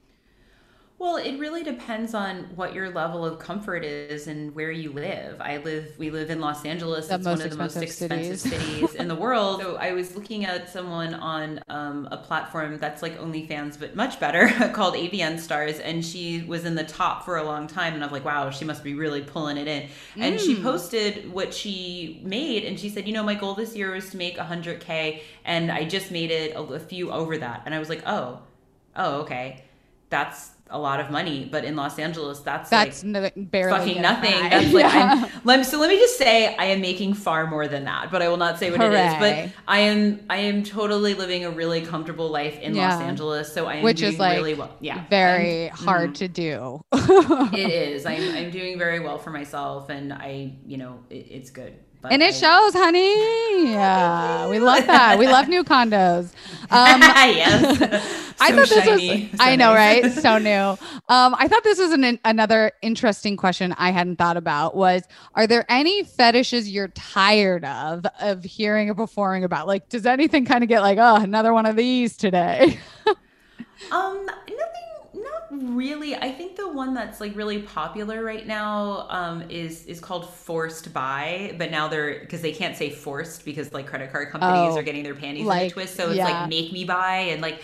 [1.05, 5.39] Well, it really depends on what your level of comfort is and where you live.
[5.39, 7.09] I live, we live in Los Angeles.
[7.09, 9.61] The it's one of the most expensive expensive cities in the world.
[9.61, 14.19] So I was looking at someone on um, a platform that's like OnlyFans, but much
[14.19, 17.93] better, called AVN Stars, and she was in the top for a long time.
[17.93, 19.87] And I was like, wow, she must be really pulling it in.
[20.17, 20.63] And she Mm.
[20.63, 24.17] posted what she made, and she said, you know, my goal this year was to
[24.17, 27.61] make 100k, and I just made it a, a few over that.
[27.65, 28.39] And I was like, oh,
[28.95, 29.64] oh, okay
[30.09, 34.49] that's a lot of money, but in Los Angeles, that's That's like barely fucking nothing.
[34.49, 35.25] That's like Yeah.
[35.27, 35.79] I'm, lem- so.
[35.79, 38.57] Let me just say, I am making far more than that, but I will not
[38.57, 39.13] say what it is.
[39.19, 43.53] But I am, I am totally living a really comfortable life in Los Angeles.
[43.53, 44.75] So I am Which doing is, like, really well.
[44.79, 46.15] Yeah, very I'm- hard mhm.
[46.15, 46.81] to do.
[46.93, 48.05] It is.
[48.07, 51.75] I'm, I'm doing very well for myself, and I, you know, it, it's good.
[52.05, 53.71] But and it I- shows, honey.
[53.71, 55.17] Yeah, we love that.
[55.17, 56.31] We love new condos.
[56.71, 57.81] Um, yes.
[58.39, 59.39] I So thought this shiny, was.
[59.39, 60.03] so I know, nice.
[60.03, 60.11] right?
[60.23, 60.51] So new.
[61.07, 64.75] Um, I thought this was an, another interesting question I hadn't thought about.
[64.75, 65.03] Was
[65.35, 69.67] are there any fetishes you're tired of of hearing or performing about?
[69.67, 72.77] Like, does anything kind of get like, oh, another one of these today?
[73.91, 74.44] Um, nothing, not
[75.55, 76.15] really.
[76.15, 80.93] I think the one that's like really popular right now um, is is called forced
[80.93, 84.77] buy, but now they're because they can't say forced because like credit card companies Oh,
[84.77, 85.95] are getting their panties in a twist.
[85.95, 86.41] So it's yeah.
[86.41, 87.61] like make me buy and like.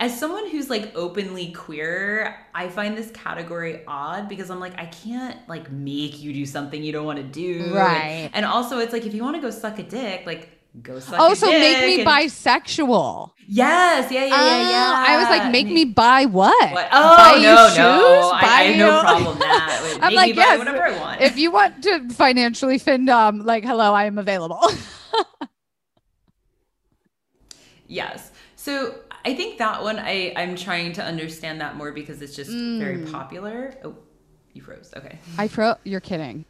[0.00, 4.86] As someone who's like openly queer, I find this category odd because I'm like, I
[4.86, 7.62] can't like make you do something you don't want to do.
[7.66, 8.30] And- Right.
[8.32, 11.16] And, also, it's like if you want to go suck a dick, like go suck.
[11.18, 13.30] oh, so make me and- bisexual.
[13.46, 15.04] Yes, yeah, yeah, yeah, Oh, yeah.
[15.08, 16.72] I was like, make me buy what?
[16.72, 16.88] What?
[16.92, 17.78] Oh Buy you no, shoes?
[17.78, 19.98] no, I, Buy I have no problem with that.
[20.02, 21.20] I'm like, yes, whatever I want.
[21.20, 24.62] If you want to financially fend, um, like, hello, I am available.
[27.86, 28.30] yes.
[28.56, 32.50] So I think that one I I'm trying to understand that more because it's just
[32.50, 33.12] very Mm.
[33.12, 33.74] popular.
[33.84, 33.96] Oh,
[34.52, 34.92] you froze.
[34.96, 35.18] Okay.
[35.38, 35.74] I pro.
[35.84, 36.44] You're kidding.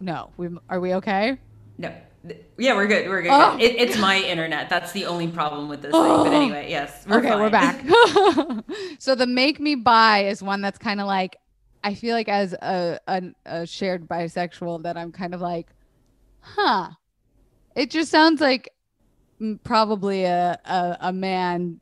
[0.00, 1.38] No, we are we okay?
[1.78, 1.92] No.
[2.56, 3.08] Yeah, we're good.
[3.08, 3.30] We're good.
[3.32, 3.56] Oh.
[3.58, 4.68] It, it's my internet.
[4.68, 6.00] That's the only problem with this thing.
[6.02, 6.32] But oh.
[6.32, 7.04] anyway, yes.
[7.06, 7.84] We're okay, we're back.
[8.98, 11.36] so the make me buy is one that's kind of like
[11.84, 15.68] I feel like as a, a a shared bisexual that I'm kind of like,
[16.40, 16.90] huh.
[17.74, 18.72] It just sounds like
[19.64, 21.80] probably a, a a man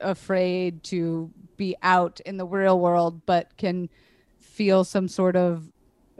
[0.00, 3.88] afraid to be out in the real world, but can
[4.38, 5.70] feel some sort of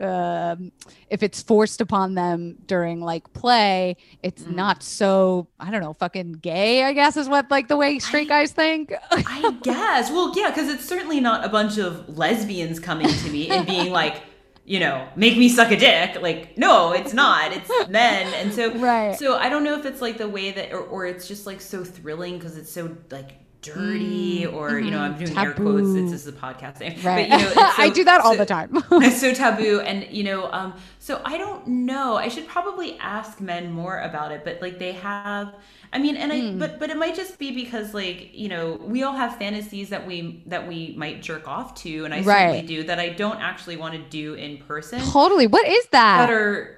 [0.00, 0.70] um,
[1.10, 4.54] if it's forced upon them during like play, it's Mm.
[4.54, 6.84] not so I don't know, fucking gay.
[6.84, 8.92] I guess is what like the way straight guys think.
[9.10, 10.10] I guess.
[10.10, 13.90] Well, yeah, because it's certainly not a bunch of lesbians coming to me and being
[13.92, 14.22] like,
[14.64, 16.20] you know, make me suck a dick.
[16.20, 17.52] Like, no, it's not.
[17.52, 18.32] It's men.
[18.34, 19.18] And so, Right.
[19.18, 21.60] So I don't know if it's like the way that, or, or it's just like
[21.60, 23.30] so thrilling because it's so like
[23.62, 25.88] dirty, or you know, I'm doing air quotes.
[25.88, 27.28] Mm, It's this is a podcast thing, right.
[27.28, 28.70] But you know, it's I do that all so- the time.
[28.92, 33.40] it's so taboo and you know um so i don't know i should probably ask
[33.40, 35.54] men more about it but like they have
[35.92, 36.58] i mean and i Hmm.
[36.58, 40.06] but but it might just be because like you know we all have fantasies that
[40.06, 42.24] we that we might jerk off to and i Right.
[42.50, 45.46] certainly do that i don't actually want to do in person totally.
[45.46, 46.18] What is that?
[46.26, 46.76] that are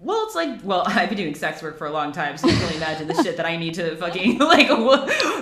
[0.00, 2.54] well, it's like, well, I've been doing sex work for a long time, so you
[2.54, 4.68] can only imagine the shit that I need to fucking like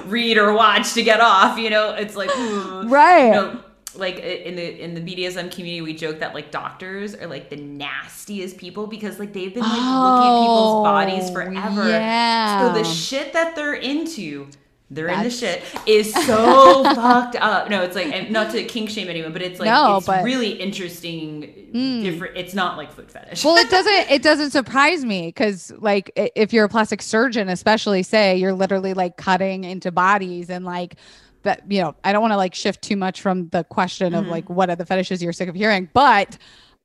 [0.06, 1.58] read or watch to get off.
[1.58, 2.88] You know, it's like, ooh.
[2.88, 3.26] Right.
[3.26, 3.60] You know,
[3.94, 7.56] like in the in the BDSM community, we joke that like doctors are like the
[7.56, 11.88] nastiest people because like they've been like looking at people's bodies Oh, forever.
[11.88, 12.72] Yeah.
[12.72, 14.48] So the shit that they're into,
[14.90, 17.68] they're in the shit, is so fucked up.
[17.68, 20.50] No, it's like not to kink shame anyone, but it's like No, it's but- really
[20.52, 21.70] interesting.
[21.74, 22.02] Mm.
[22.04, 22.36] Different.
[22.36, 23.44] It's not like foot fetish.
[23.44, 28.02] well it doesn't it doesn't surprise me because like if you're a plastic surgeon especially
[28.02, 30.94] say you're literally like cutting into bodies and like
[31.42, 34.24] but you know i don't want to like shift too much from the question of
[34.24, 34.30] Mhm.
[34.30, 36.38] like what are the fetishes you're sick of hearing but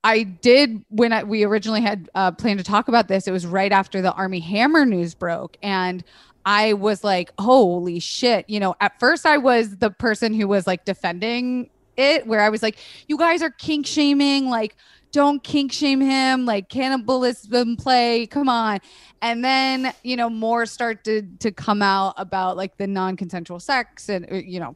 [0.03, 3.45] i did when I, we originally had uh, planned to talk about this it was
[3.45, 6.03] right after the Armie Hammer news broke and
[6.45, 10.67] i was like holy shit you know at first i was the person who was
[10.67, 12.77] like defending it where i was like
[13.07, 14.75] you guys are kink shaming like
[15.11, 18.79] don't kink shame him like cannibalism play come on
[19.21, 24.31] and then you know more started to come out about like the non-consensual sex and
[24.31, 24.75] uh, you know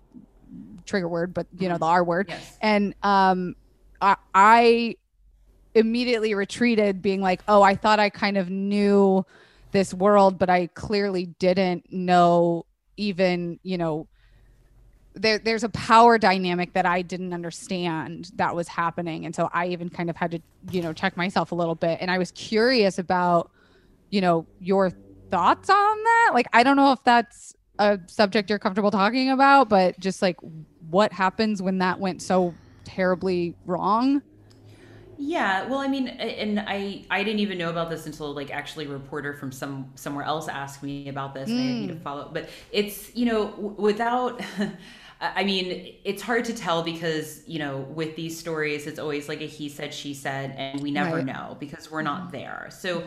[0.86, 2.58] trigger word but you know the r word yes.
[2.62, 3.56] and um
[4.02, 4.96] I, I
[5.74, 9.26] immediately retreated being like oh i thought i kind of knew
[9.76, 12.66] this world but i clearly didn't know
[12.98, 14.08] even you know
[15.16, 19.26] there, there's a power dynamic that i didn't understand that was happening.
[19.26, 22.00] And so i even kind of had to you know check myself a little bit.
[22.02, 23.52] And i was curious about
[24.10, 24.92] you know your
[25.32, 26.32] thoughts on that.
[26.34, 30.38] Like i don't know if that's a subject you're comfortable talking about but just like
[30.90, 32.54] what happens when that went so
[32.86, 34.22] terribly wrong
[35.18, 38.86] Yeah, well, I mean, and I I didn't even know about this until like actually
[38.86, 42.02] a reporter from some somewhere else asked me about this, and I need to Mm.
[42.02, 42.30] follow.
[42.34, 44.42] But it's you know w- without.
[45.22, 49.40] I mean, it's hard to tell because, you know, with these stories, it's always like
[49.42, 51.24] a he said, she said, and we never Right.
[51.24, 52.32] know because we're not Mm-hmm.
[52.34, 52.68] there.
[52.70, 53.06] So,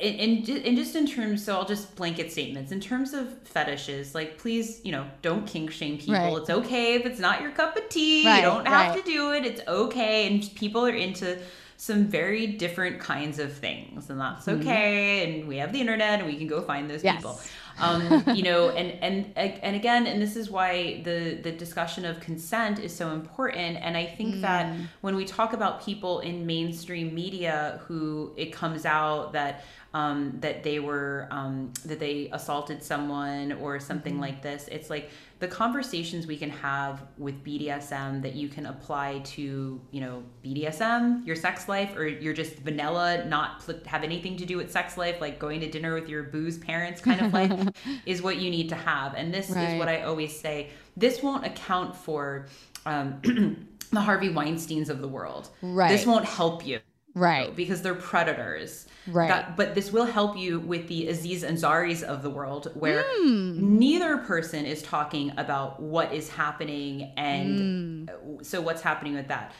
[0.00, 2.72] in, in, in just in terms, so I'll just blanket statements.
[2.72, 6.14] In terms of fetishes, like, please, you know, don't kink shame people.
[6.14, 6.36] Right.
[6.36, 8.26] It's okay if it's not your cup of tea.
[8.26, 9.04] Right, you don't have right.
[9.04, 9.44] to do it.
[9.44, 10.26] It's okay.
[10.26, 11.38] And people are into
[11.76, 14.60] some very different kinds of things, and that's mm-hmm.
[14.60, 15.38] okay.
[15.38, 17.16] And we have the internet and we can go find those Yes.
[17.16, 17.40] people
[17.80, 22.20] um, you know, and and and again, and this is why the the discussion of
[22.20, 23.78] consent is so important.
[23.80, 28.84] And I think that when we talk about people in mainstream media who it comes
[28.84, 29.64] out that
[29.94, 35.10] um, that they were um, that they assaulted someone or something like this, it's like
[35.40, 41.24] the conversations we can have with BDSM that you can apply to you know BDSM,
[41.24, 44.96] your sex life, or you're just vanilla, not pl- have anything to do with sex
[44.96, 47.52] life, like going to dinner with your booze parents kind of life,
[48.06, 49.14] is what you need to have.
[49.14, 49.74] And this Right.
[49.74, 50.70] is what I always say.
[50.96, 52.46] This won't account for
[52.84, 53.20] um,
[53.92, 55.50] the Harvey Weinstein's of the world.
[55.62, 55.88] Right.
[55.88, 56.80] This won't help you
[57.14, 57.54] Right.
[57.54, 58.87] because they're predators.
[59.08, 59.28] Right.
[59.28, 63.78] That- but this will help you with the Aziz Ansari's of the world, where Hmm.
[63.78, 68.42] neither person is talking about what is happening and Hmm.
[68.42, 69.52] so what's happening with that.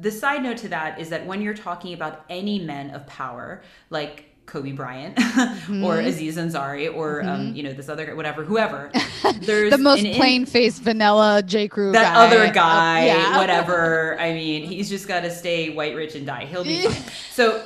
[0.00, 3.62] The side note to that is that when you're talking about any men of power,
[3.90, 5.16] like Kobe Bryant
[5.68, 5.84] Mm-hmm.
[5.84, 8.90] or Aziz Ansari or um, you know this other guy, whatever, whoever,
[9.42, 11.68] there's the most plain faced vanilla J.
[11.68, 12.26] Crew that guy.
[12.26, 13.36] other Uh, guy, yeah.
[13.38, 14.18] whatever.
[14.18, 16.46] I mean, he's just got to stay white, rich, and die.
[16.46, 17.02] He'll be fine.
[17.30, 17.62] So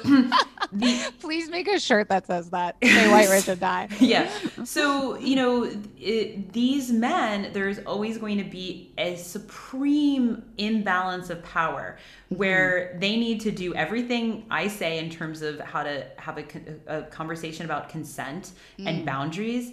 [0.73, 2.77] the Please make a shirt that says that.
[2.83, 3.89] Say white rich and die.
[4.01, 4.29] yeah.
[4.65, 11.43] So, you know, it, these men, there's always going to be a supreme imbalance of
[11.45, 11.97] power
[12.33, 12.39] Hmm.
[12.39, 16.45] where they need to do everything I say in terms of how to have a,
[16.87, 19.05] a conversation about consent and hmm.
[19.05, 19.73] boundaries.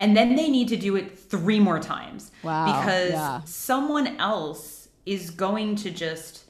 [0.00, 2.30] And then they need to do it three more times.
[2.42, 3.40] Wow, Because yeah.
[3.44, 6.44] someone else is going to just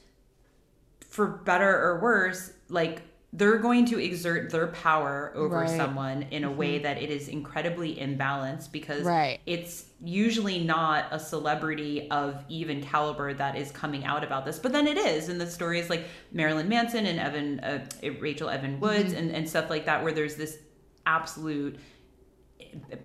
[1.09, 3.01] for better or worse, like
[3.37, 5.67] they're going to exert their power over Right.
[5.67, 5.77] Mm-hmm.
[5.77, 9.39] someone in a way that it is incredibly imbalanced because Right.
[9.45, 14.57] it's usually not a celebrity of even caliber that is coming out about this.
[14.57, 15.27] But then it is.
[15.27, 17.85] And the stories like Marilyn Manson and Evan, uh,
[18.21, 19.17] Rachel Evan Woods Mm-hmm.
[19.17, 20.57] and, and stuff like that, where there's this
[21.05, 21.77] absolute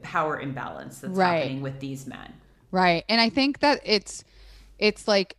[0.02, 1.38] power imbalance that's Right.
[1.40, 2.32] happening with these men.
[2.70, 3.04] Right.
[3.08, 4.22] And I think that it's
[4.78, 5.36] it's like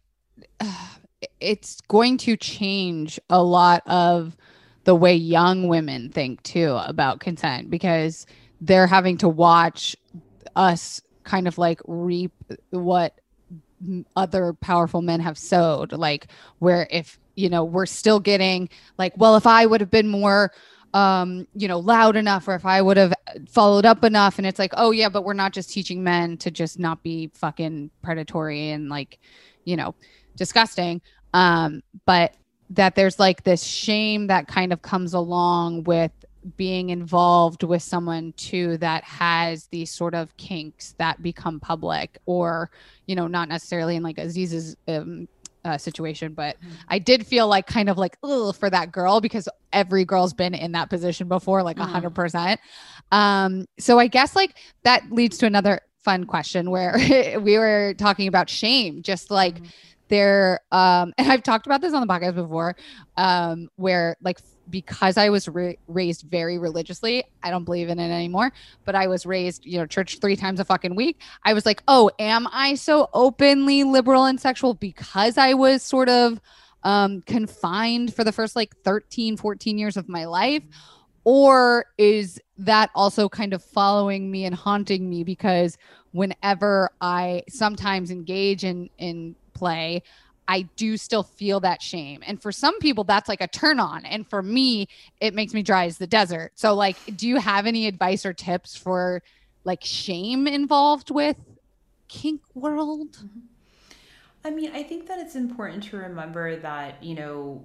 [1.39, 4.35] it's going to change a lot of
[4.83, 8.25] the way young women think too about consent because
[8.59, 9.95] they're having to watch
[10.55, 12.31] us kind of like reap
[12.71, 13.19] what
[14.15, 15.91] other powerful men have sowed.
[15.91, 16.27] Like
[16.59, 18.67] where if you know we're still getting
[18.97, 20.51] like well if i would have been more
[20.93, 23.13] um you know loud enough or if i would have
[23.49, 26.51] followed up enough and it's like oh yeah but we're not just teaching men to
[26.51, 29.17] just not be fucking predatory and like
[29.63, 29.95] you know
[30.35, 31.01] disgusting.
[31.33, 32.35] Um but
[32.71, 36.11] that there's like this shame that kind of comes along with
[36.57, 42.71] being involved with someone too that has these sort of kinks that become public or
[43.05, 45.27] you know not necessarily in like aziz's um,
[45.65, 46.57] uh, situation but
[46.87, 50.55] i did feel like kind of like ugh, for that girl because every girl's been
[50.55, 52.11] in that position before like a Mhm.
[52.11, 52.57] 100%
[53.11, 56.95] um so i guess like that leads to another fun question where
[57.41, 59.59] we were talking about shame just like
[60.11, 62.75] there um and i've talked about this on the podcast before
[63.17, 64.39] um where like
[64.69, 68.51] because i was ra- raised very religiously i don't believe in it anymore
[68.85, 71.81] but i was raised you know church three times a fucking week i was like
[71.87, 76.39] oh am i so openly liberal and sexual because i was sort of
[76.83, 80.63] um confined for the first like 13 14 years of my life?
[81.23, 85.77] Or is that also kind of following me and haunting me because
[86.11, 90.01] whenever i sometimes engage in in play
[90.47, 92.19] i do still feel that shame.
[92.27, 94.05] And for some people that's like a turn on.
[94.05, 94.87] And for me
[95.19, 96.51] it makes me dry as the desert.
[96.55, 99.21] So like do you have any advice or tips for
[99.63, 101.37] like shame involved with
[102.07, 103.11] kink world?
[103.13, 103.39] Mm-hmm.
[104.43, 107.63] I mean, I think that it's important to remember that, you know,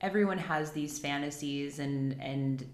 [0.00, 2.64] everyone has these fantasies and and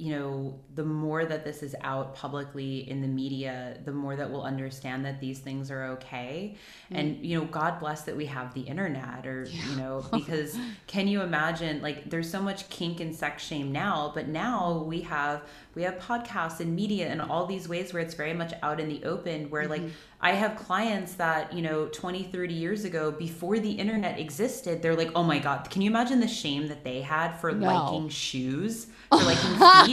[0.00, 4.30] you know, the more that this is out publicly in the media, the more that
[4.30, 6.56] we'll understand that these things are okay.
[6.90, 6.98] Mm.
[6.98, 11.06] And you know, God bless that we have the internet or you know, because can
[11.06, 15.42] you imagine like there's so much kink and sex shame now, but now we have
[15.74, 18.88] we have podcasts and media and all these ways where it's very much out in
[18.88, 19.90] the open where like mm-hmm.
[20.22, 24.96] I have clients that, you know, 20, 30 years ago, before the internet existed, they're
[24.96, 27.66] like, oh my God, can you imagine the shame that they had for No.
[27.66, 29.89] liking shoes, for liking feet?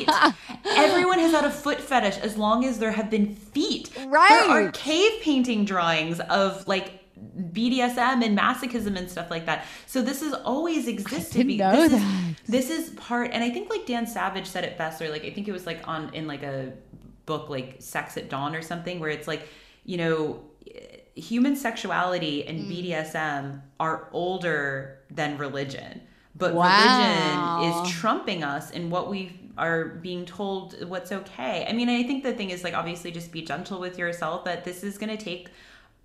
[0.65, 3.89] Everyone has had a foot fetish as long as there have been feet.
[4.05, 4.29] Right.
[4.29, 6.93] There are cave painting drawings of like
[7.53, 9.65] BDSM and masochism and stuff like that.
[9.85, 11.39] So this has always existed.
[11.41, 12.35] I didn't know this is- that.
[12.47, 15.31] this is part and i think like dan savage said it best or like i
[15.31, 16.71] think it was like on in like a
[17.25, 19.47] book like sex at dawn or something where it's like
[19.85, 20.39] you know
[21.15, 22.69] human sexuality and Mm.
[22.91, 26.01] bdsm are older than religion
[26.35, 27.59] but Wow.
[27.59, 32.03] religion is trumping us in what we are being told what's okay i mean i
[32.03, 35.15] think the thing is like obviously just be gentle with yourself that this is going
[35.15, 35.49] to take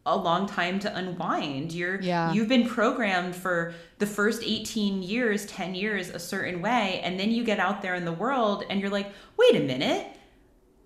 [0.05, 1.70] a long time to unwind.
[1.72, 2.32] You're Yeah.
[2.32, 7.30] you've been programmed for the first 18 years, 10 years a certain way and then
[7.30, 10.07] you get out there in the world and you're like, "Wait a minute.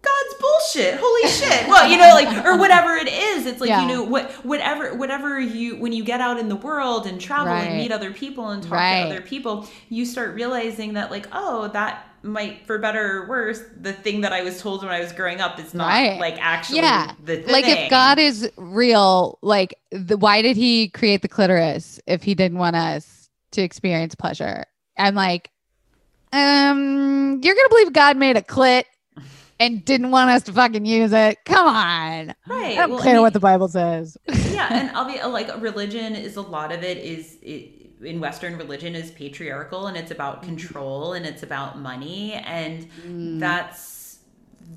[0.02, 0.98] God's bullshit.
[1.00, 3.46] Holy shit." Well, you know like or whatever it is.
[3.46, 3.82] It's like, Yeah.
[3.82, 7.52] you know, what whatever whatever you when you get out in the world and travel
[7.52, 7.64] Right.
[7.68, 9.02] and meet other people and talk Right.
[9.04, 13.60] to other people, you start realizing that like, "Oh, that might for better or worse,
[13.80, 16.18] the thing that I was told when I was growing up is not Right.
[16.18, 17.12] like actually Yeah.
[17.24, 17.52] the thing.
[17.52, 22.34] like if God is real, like the, why did he create the clitoris if he
[22.34, 24.64] didn't want us to experience pleasure?
[24.98, 25.50] I'm like,
[26.32, 28.84] um, you're gonna believe God made a clit
[29.58, 31.38] and didn't want us to fucking use it?
[31.44, 32.34] Come on.
[32.46, 32.72] right.
[32.72, 34.16] I don't well, I care mean- what the Bible says.
[34.28, 37.70] yeah and i'll be like religion is a lot of it is it,
[38.02, 43.40] in western religion is patriarchal and it's about control and it's about money and Mm.
[43.40, 44.18] that's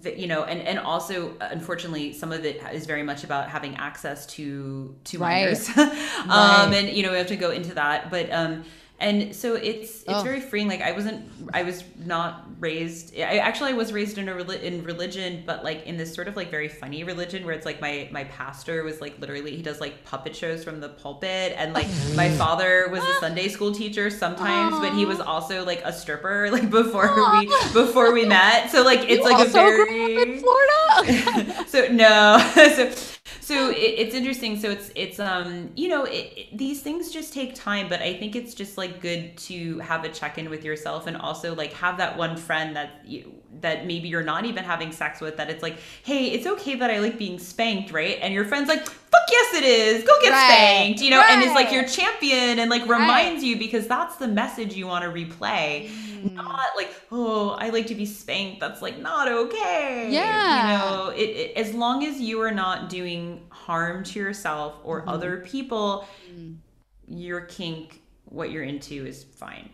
[0.01, 3.75] the, you know and and also unfortunately some of it is very much about having
[3.75, 5.69] access to to Right.
[5.77, 5.89] um
[6.29, 6.71] Right.
[6.75, 8.63] and you know we have to go into that but um
[9.01, 10.23] and so it's it's Oh.
[10.23, 14.27] very freeing like i wasn't i was not raised i actually i was raised in
[14.27, 17.53] a reli- in religion but like in this sort of like very funny religion where
[17.55, 20.89] it's like my my pastor was like literally he does like puppet shows from the
[20.89, 25.63] pulpit and like my father was a sunday school teacher sometimes but he was also
[25.65, 29.49] like a stripper like before we before we met so like it's You like a
[29.49, 31.65] very in Florida.
[31.67, 32.37] so no
[32.75, 32.91] so
[33.49, 34.59] so it, it's interesting.
[34.59, 38.11] So it's it's um you know it, it- these things just take time but i
[38.19, 41.97] think it's just like good to have a check-in with yourself and also like have
[41.97, 43.21] that one friend that you
[43.61, 46.91] that maybe you're not even having sex with that it's like hey it's okay that
[46.91, 50.29] i like being spanked right and your friend's like fuck yes it is go get
[50.31, 50.47] Right.
[50.53, 54.27] spanked you know and it's like your champion and like reminds you because that's the
[54.27, 55.89] message you want to replay
[56.19, 56.33] Mm.
[56.33, 60.73] not like oh i like to be spanked that's like not okay Yeah.
[60.73, 64.99] you know it, it as long as you are not doing harm to yourself or
[64.99, 65.09] Mm-hmm.
[65.09, 66.57] other people Mm.
[67.07, 69.69] your kink what you're into is fine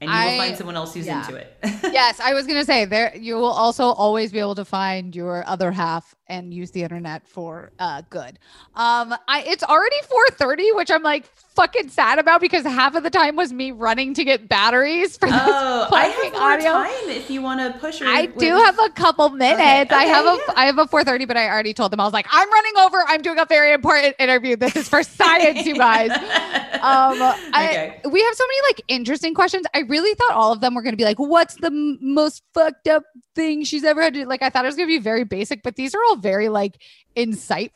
[0.00, 1.20] and you will find someone else who's yeah.
[1.20, 4.64] into it yes, I was gonna say there you will also always be able to
[4.64, 8.38] find your other half and use the internet for uh good.
[8.74, 9.96] Um I it's already
[10.38, 11.26] 4:30, which I'm like
[11.56, 15.26] fucking sad about because half of the time was me running to get batteries for
[15.28, 16.70] this oh i have more audio.
[16.72, 19.60] time if you want to push or I with- do have a couple minutes.
[19.60, 20.54] I okay, have a yeah.
[20.56, 23.02] I have a 4:30, but I already told them I was like, I'm running over.
[23.08, 24.54] I'm doing a very important interview.
[24.56, 26.10] This is for science, you guys.
[26.78, 28.00] Um, Okay.
[28.04, 29.66] I, we have so many like interesting questions.
[29.74, 32.44] I really thought all of them were going to be like, what's the m- most
[32.54, 33.02] fucked up
[33.34, 34.26] thing she's ever had to do?
[34.28, 36.48] Like, I thought it was going to be very basic, but these are all very
[36.48, 36.80] like
[37.16, 37.70] insightful,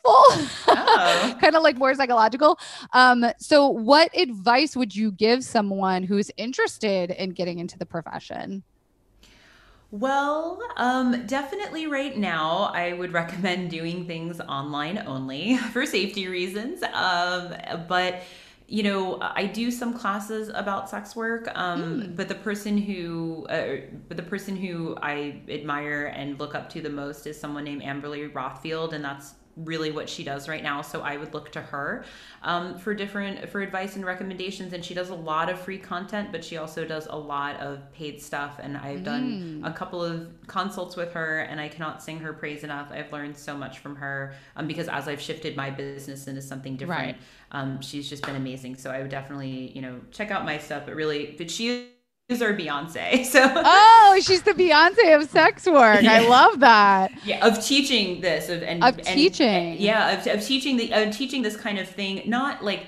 [0.67, 1.35] Oh.
[1.41, 2.57] kind of like more psychological.
[2.93, 8.63] Um, so what advice would you give someone who's interested in getting into the profession?
[9.91, 16.81] Well, um, definitely right now, I would recommend doing things online only for safety reasons.
[16.81, 17.53] Um,
[17.87, 18.23] but
[18.67, 21.49] you know, I do some classes about sex work.
[21.55, 26.69] Um, but the person who, uh, but the person who I admire and look up
[26.71, 30.63] to the most is someone named Amberly Rothfield, and that's really what she does right
[30.63, 30.81] now.
[30.81, 32.05] So I would look to her
[32.41, 34.73] um, for different for advice and recommendations.
[34.73, 37.91] And she does a lot of free content, but she also does a lot of
[37.93, 38.59] paid stuff.
[38.61, 42.63] And I've done a couple of consults with her, and I cannot sing her praise
[42.63, 42.91] enough.
[42.91, 46.75] I've learned so much from her um, because as I've shifted my business into something
[46.75, 47.17] different, Right.
[47.51, 48.75] um, she's just been amazing.
[48.77, 50.83] So I would definitely you know check out my stuff.
[50.85, 51.92] But really, but she
[52.29, 53.25] is our Beyonce.
[53.33, 53.41] So.
[53.55, 56.03] Oh, she's the Beyonce of sex work.
[56.05, 57.11] I love that.
[57.25, 59.75] yeah of teaching this of and Of and- teaching.
[59.79, 62.87] yeah of, of teaching the of teaching this kind of thing not like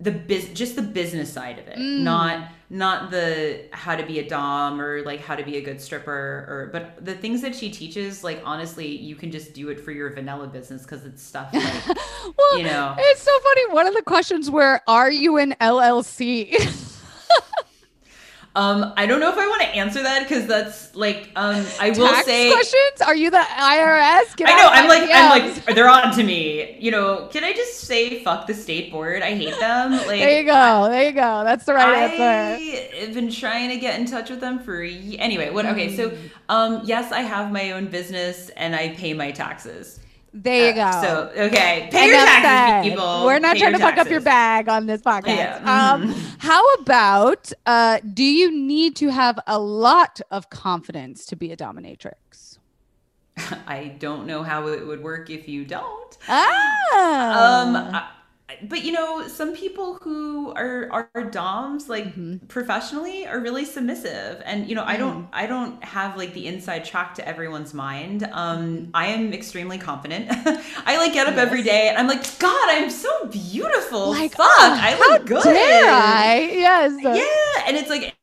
[0.00, 2.00] the biz just the business side of it Mm.
[2.00, 5.80] not not the how to be a dom or like how to be a good
[5.80, 6.10] stripper
[6.48, 9.92] or but the things that she teaches like honestly you can just do it for
[9.92, 11.96] your vanilla business because it's stuff like
[12.36, 13.72] Well, you know it's so funny.
[13.72, 16.90] One of the questions where "Are you an LLC?"
[18.56, 21.90] Um, I don't know if I want to answer that because that's like, um, I
[21.90, 23.00] will Tax say, questions?
[23.04, 24.36] Are you the IRS?
[24.36, 24.68] Get I know.
[24.68, 26.76] I'm like, I'm like, they're on to me.
[26.78, 29.22] You know, can I just say fuck the state board?
[29.22, 29.92] I hate them.
[30.04, 30.88] Like, there you go.
[30.88, 31.42] There you go.
[31.44, 32.22] That's the right answer.
[32.22, 35.50] I have been trying to get in touch with them for anyway.
[35.50, 35.66] What?
[35.66, 36.18] Okay, so Mm.
[36.48, 39.98] um, yes, I have my own business and I pay my taxes.
[40.34, 40.80] There you go.
[40.80, 43.24] Uh, So okay, pay your taxes, people.
[43.24, 45.36] We're not Pay trying to your fuck up your bag on this podcast.
[45.36, 46.10] Yeah, mm-hmm.
[46.10, 51.52] Um, how about uh, do you need to have a lot of confidence to be
[51.52, 52.58] a dominatrix?
[53.66, 56.18] I don't know how it would work if you don't.
[56.28, 57.62] Ah.
[57.62, 58.08] Um, I-
[58.62, 62.36] but you know, some people who are are doms, like Mm-hmm.
[62.48, 64.98] professionally, are really submissive, and you know, I Mm.
[64.98, 68.28] don't, I don't have like the inside track to everyone's mind.
[68.32, 70.26] Um, I am extremely confident.
[70.86, 71.66] I like get up every Mm-hmm.
[71.66, 71.70] Yes.
[71.70, 74.14] day, and I'm like, God, I'm so beautiful.
[74.14, 75.42] like, fuck, oh, I look good.
[75.42, 76.50] Dare I?
[76.52, 76.94] Yes.
[76.96, 78.14] Yeah, and it's like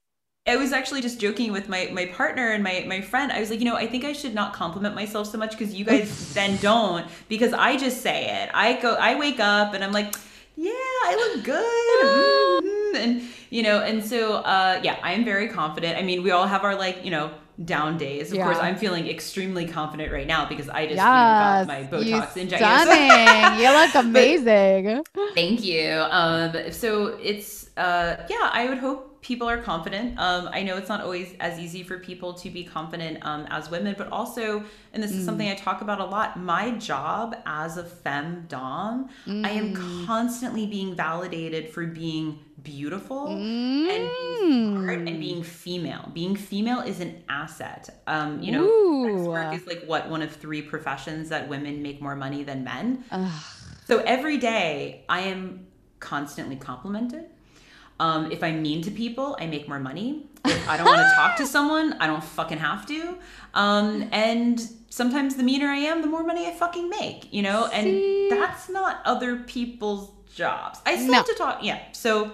[0.48, 3.32] I was actually just joking with my my partner and my my friend.
[3.32, 5.74] I was like, you know, I think I should not compliment myself so much because
[5.76, 8.50] you guys then don't because I just say it.
[8.54, 10.16] I go, I wake up and I'm like,
[10.56, 12.96] yeah, I look good, Mhm.
[13.04, 13.22] and
[13.52, 15.98] you know, and so uh, yeah, I am very confident.
[15.98, 17.32] I mean, we all have our like, you know.
[17.64, 18.32] Down days.
[18.32, 18.46] Of Yeah.
[18.46, 21.68] course, I'm feeling extremely confident right now because I just you know, got Yes.
[21.68, 22.68] my Botox injection.
[22.80, 23.60] stunning.
[23.60, 25.04] you look amazing.
[25.36, 25.92] Thank you.
[26.10, 30.18] Um, so it's uh, yeah, I would hope people are confident.
[30.18, 33.70] Um, I know it's not always as easy for people to be confident um, as
[33.70, 34.64] women, but also,
[34.94, 36.40] and this is something I talk about a lot.
[36.40, 43.88] My job as a femme dom, I am constantly being validated for being beautiful and
[43.88, 46.10] being smart and being female.
[46.14, 48.02] Being female is an asset.
[48.08, 48.64] Um, you know,
[49.06, 49.30] sex Ooh.
[49.30, 53.04] work is like what one of three professions that women make more money than men.
[53.12, 53.44] Ugh.
[53.86, 55.68] So every day I am
[56.00, 57.26] constantly complimented.
[58.02, 60.26] Um, if I'm mean to people, I make more money.
[60.44, 63.16] If I don't want to talk to someone, I don't fucking have to.
[63.54, 67.68] Um, and sometimes the meaner I am, the more money I fucking make, you know?
[67.68, 70.80] And that's not other people's jobs.
[70.86, 71.14] I still No.
[71.20, 71.60] have to talk.
[71.64, 71.80] Yeah.
[71.92, 72.32] So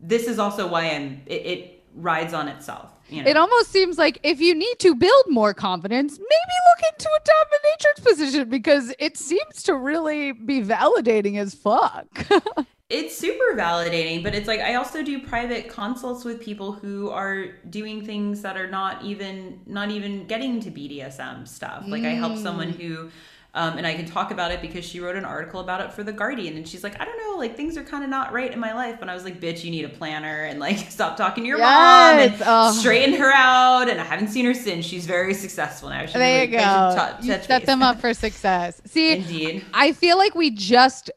[0.00, 2.88] this is also why I'm, it, it rides on itself.
[3.10, 3.28] You know?
[3.30, 7.20] It almost seems like if you need to build more confidence, maybe look into a
[7.34, 12.06] dominatrix position because it seems to really be validating as fuck.
[12.90, 17.46] it's super validating but it's like i also do private consults with people who are
[17.68, 22.36] doing things that are not even not even getting to bdsm stuff like i help
[22.38, 23.10] someone who
[23.54, 26.02] um, and i can talk about it because she wrote an article about it for
[26.02, 28.52] the guardian and she's like i don't know like things are kind of not right
[28.54, 31.14] in my life and i was like bitch you need a planner and like stop
[31.16, 32.72] talking to your mom and Yes, oh.
[32.72, 36.44] straighten her out and i haven't seen her since she's very successful now She there
[36.44, 37.16] you really- I should go.
[37.20, 37.66] tou- you set base.
[37.66, 38.80] them up for success.
[38.86, 41.10] See, indeed I feel like we just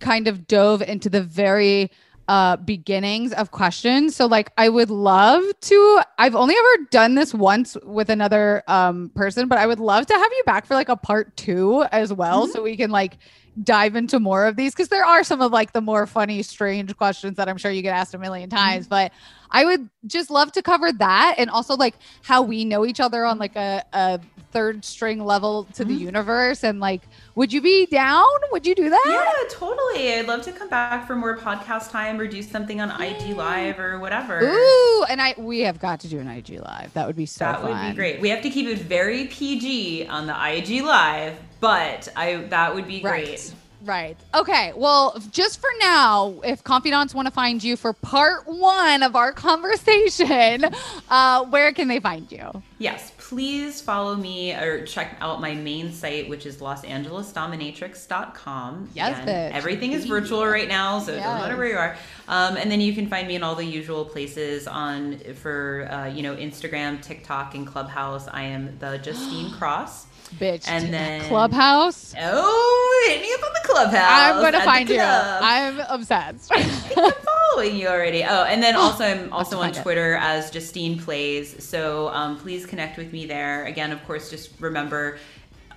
[0.00, 1.90] kind of dove into the very
[2.28, 4.14] uh beginnings of questions.
[4.14, 9.10] So like i would love to i've only ever done this once with another um
[9.14, 12.12] person but i would love to have you back for like a part two as
[12.12, 13.18] well so we can like
[13.62, 16.96] dive into more of these because there are some of like the more funny strange
[16.96, 18.58] questions that i'm sure you get asked a million mm-hmm.
[18.58, 19.12] times but
[19.50, 23.24] i would just love to cover that and also like how we know each other
[23.24, 24.20] on like a, a
[24.52, 26.04] third string level to the mm-hmm.
[26.04, 27.02] universe and like
[27.34, 30.14] would you be down would you do that Yeah, totally.
[30.14, 33.78] I'd love to come back for more podcast time or do something on IG Live
[33.78, 34.40] or whatever.
[34.42, 36.92] Ooh, and I we have got to do an IG live.
[36.94, 37.70] That would be so that fun.
[37.70, 38.20] would be great.
[38.20, 42.86] We have to keep it very PG on the IG Live, but I that would
[42.86, 43.24] be Right.
[43.26, 43.52] great.
[43.84, 44.16] Right.
[44.34, 44.72] Okay.
[44.74, 49.30] Well, just for now, if confidants want to find you for part one of our
[49.30, 50.64] conversation,
[51.08, 52.60] uh, where can they find you?
[52.80, 58.90] Yes, please follow me or check out my main site, which is losangelesdominatrix.com.
[58.94, 59.52] Yes, bitch.
[59.52, 61.96] Everything is virtual right now, so it doesn't matter where you are.
[62.26, 66.06] Um, and then you can find me in all the usual places on for uh,
[66.06, 68.26] you know Instagram, TikTok, and Clubhouse.
[68.28, 70.06] I am the Justine Cross.
[70.38, 70.68] Bitch.
[70.68, 72.14] And then- Clubhouse.
[72.20, 74.10] Oh, hit me up on the Clubhouse.
[74.36, 75.00] I'm gonna find you.
[75.00, 76.50] I'm obsessed.
[76.54, 77.12] I'm
[77.52, 78.24] following you already.
[78.24, 79.82] Oh, and then also I'm also on find it.
[79.82, 81.62] Twitter as Justine Plays.
[81.64, 83.64] So um, please connect with me there.
[83.66, 85.18] Again, of course, just remember.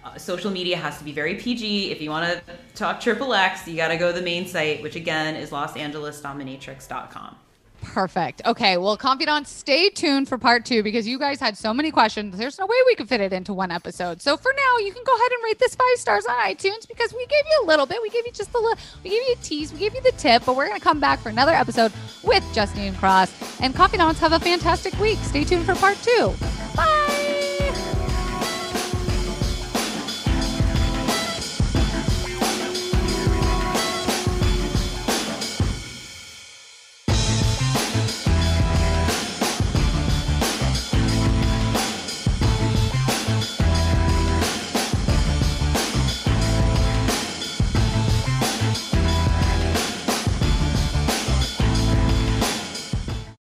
[0.04, 1.92] Uh, social media has to be very PG.
[1.92, 2.42] If you want to
[2.74, 7.36] talk triple X, you got to go to the main site, which again is losangelesdominatrix.com.
[7.82, 8.42] Perfect.
[8.46, 8.78] Okay.
[8.78, 12.38] Well, confidants, stay tuned for part two because you guys had so many questions.
[12.38, 14.22] There's no way we could fit it into one episode.
[14.22, 17.14] So for now, you can go ahead and rate this five stars on iTunes because
[17.14, 18.02] we gave you a little bit.
[18.02, 20.14] We gave you just a little, we gave you a tease, we gave you the
[20.14, 21.92] tip, but we're going to come back for another episode
[22.24, 23.60] with Justine Cross.
[23.62, 25.18] And confidants, have a fantastic week.
[25.20, 26.34] Stay tuned for part two.